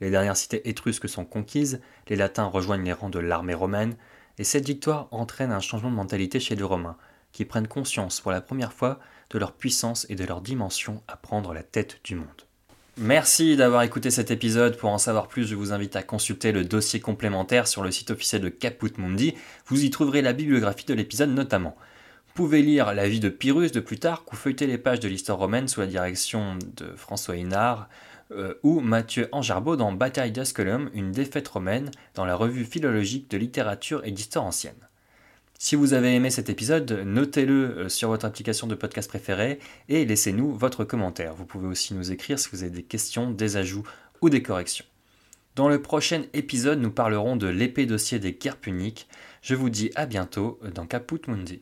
Les 0.00 0.10
dernières 0.10 0.36
cités 0.36 0.68
étrusques 0.68 1.08
sont 1.08 1.24
conquises, 1.24 1.80
les 2.08 2.14
Latins 2.14 2.46
rejoignent 2.46 2.84
les 2.84 2.92
rangs 2.92 3.10
de 3.10 3.18
l'armée 3.18 3.54
romaine, 3.54 3.96
et 4.38 4.44
cette 4.44 4.66
victoire 4.66 5.08
entraîne 5.10 5.50
un 5.50 5.60
changement 5.60 5.90
de 5.90 5.96
mentalité 5.96 6.38
chez 6.38 6.54
les 6.54 6.62
Romains, 6.62 6.96
qui 7.32 7.44
prennent 7.44 7.68
conscience 7.68 8.20
pour 8.20 8.30
la 8.30 8.40
première 8.40 8.72
fois 8.72 9.00
de 9.30 9.38
leur 9.38 9.54
puissance 9.54 10.06
et 10.08 10.14
de 10.14 10.24
leur 10.24 10.40
dimension 10.40 11.02
à 11.08 11.16
prendre 11.16 11.52
la 11.52 11.64
tête 11.64 12.00
du 12.04 12.14
monde. 12.14 12.46
Merci 12.96 13.56
d'avoir 13.56 13.82
écouté 13.82 14.10
cet 14.10 14.30
épisode. 14.30 14.76
Pour 14.76 14.90
en 14.90 14.98
savoir 14.98 15.28
plus, 15.28 15.46
je 15.46 15.54
vous 15.54 15.72
invite 15.72 15.96
à 15.96 16.02
consulter 16.02 16.52
le 16.52 16.64
dossier 16.64 17.00
complémentaire 17.00 17.66
sur 17.66 17.82
le 17.82 17.90
site 17.90 18.10
officiel 18.10 18.42
de 18.42 18.48
Caput 18.48 18.92
Mundi. 18.98 19.34
Vous 19.66 19.84
y 19.84 19.90
trouverez 19.90 20.22
la 20.22 20.32
bibliographie 20.32 20.86
de 20.86 20.94
l'épisode 20.94 21.30
notamment. 21.30 21.76
Pouvez 22.34 22.62
lire 22.62 22.92
la 22.92 23.08
vie 23.08 23.20
de 23.20 23.28
Pyrrhus 23.28 23.70
de 23.70 23.80
Plutarque 23.80 24.32
ou 24.32 24.36
feuilleter 24.36 24.66
les 24.66 24.78
pages 24.78 25.00
de 25.00 25.08
l'histoire 25.08 25.38
romaine 25.38 25.68
sous 25.68 25.80
la 25.80 25.86
direction 25.86 26.58
de 26.76 26.92
François 26.96 27.36
Hinard 27.36 27.88
euh, 28.32 28.54
ou 28.62 28.80
Mathieu 28.80 29.28
Angerbeau 29.32 29.76
dans 29.76 29.92
Bataille 29.92 30.32
d'Asculum, 30.32 30.90
une 30.92 31.12
défaite 31.12 31.48
romaine 31.48 31.90
dans 32.14 32.24
la 32.24 32.36
revue 32.36 32.64
philologique 32.64 33.30
de 33.30 33.38
littérature 33.38 34.02
et 34.04 34.10
d'histoire 34.10 34.44
ancienne. 34.44 34.89
Si 35.62 35.76
vous 35.76 35.92
avez 35.92 36.14
aimé 36.14 36.30
cet 36.30 36.48
épisode, 36.48 36.90
notez-le 37.04 37.52
euh, 37.52 37.88
sur 37.90 38.08
votre 38.08 38.24
application 38.24 38.66
de 38.66 38.74
podcast 38.74 39.10
préférée 39.10 39.58
et 39.90 40.06
laissez-nous 40.06 40.54
votre 40.56 40.84
commentaire. 40.84 41.34
Vous 41.34 41.44
pouvez 41.44 41.66
aussi 41.68 41.92
nous 41.92 42.12
écrire 42.12 42.38
si 42.38 42.48
vous 42.50 42.62
avez 42.62 42.72
des 42.72 42.82
questions, 42.82 43.30
des 43.30 43.58
ajouts 43.58 43.86
ou 44.22 44.30
des 44.30 44.42
corrections. 44.42 44.86
Dans 45.56 45.68
le 45.68 45.82
prochain 45.82 46.22
épisode, 46.32 46.80
nous 46.80 46.90
parlerons 46.90 47.36
de 47.36 47.46
l'épée 47.46 47.84
dossier 47.84 48.18
des 48.18 48.32
guerres 48.32 48.56
puniques. 48.56 49.06
Je 49.42 49.54
vous 49.54 49.68
dis 49.68 49.90
à 49.96 50.06
bientôt 50.06 50.58
dans 50.74 50.86
Caput 50.86 51.20
Mundi. 51.28 51.60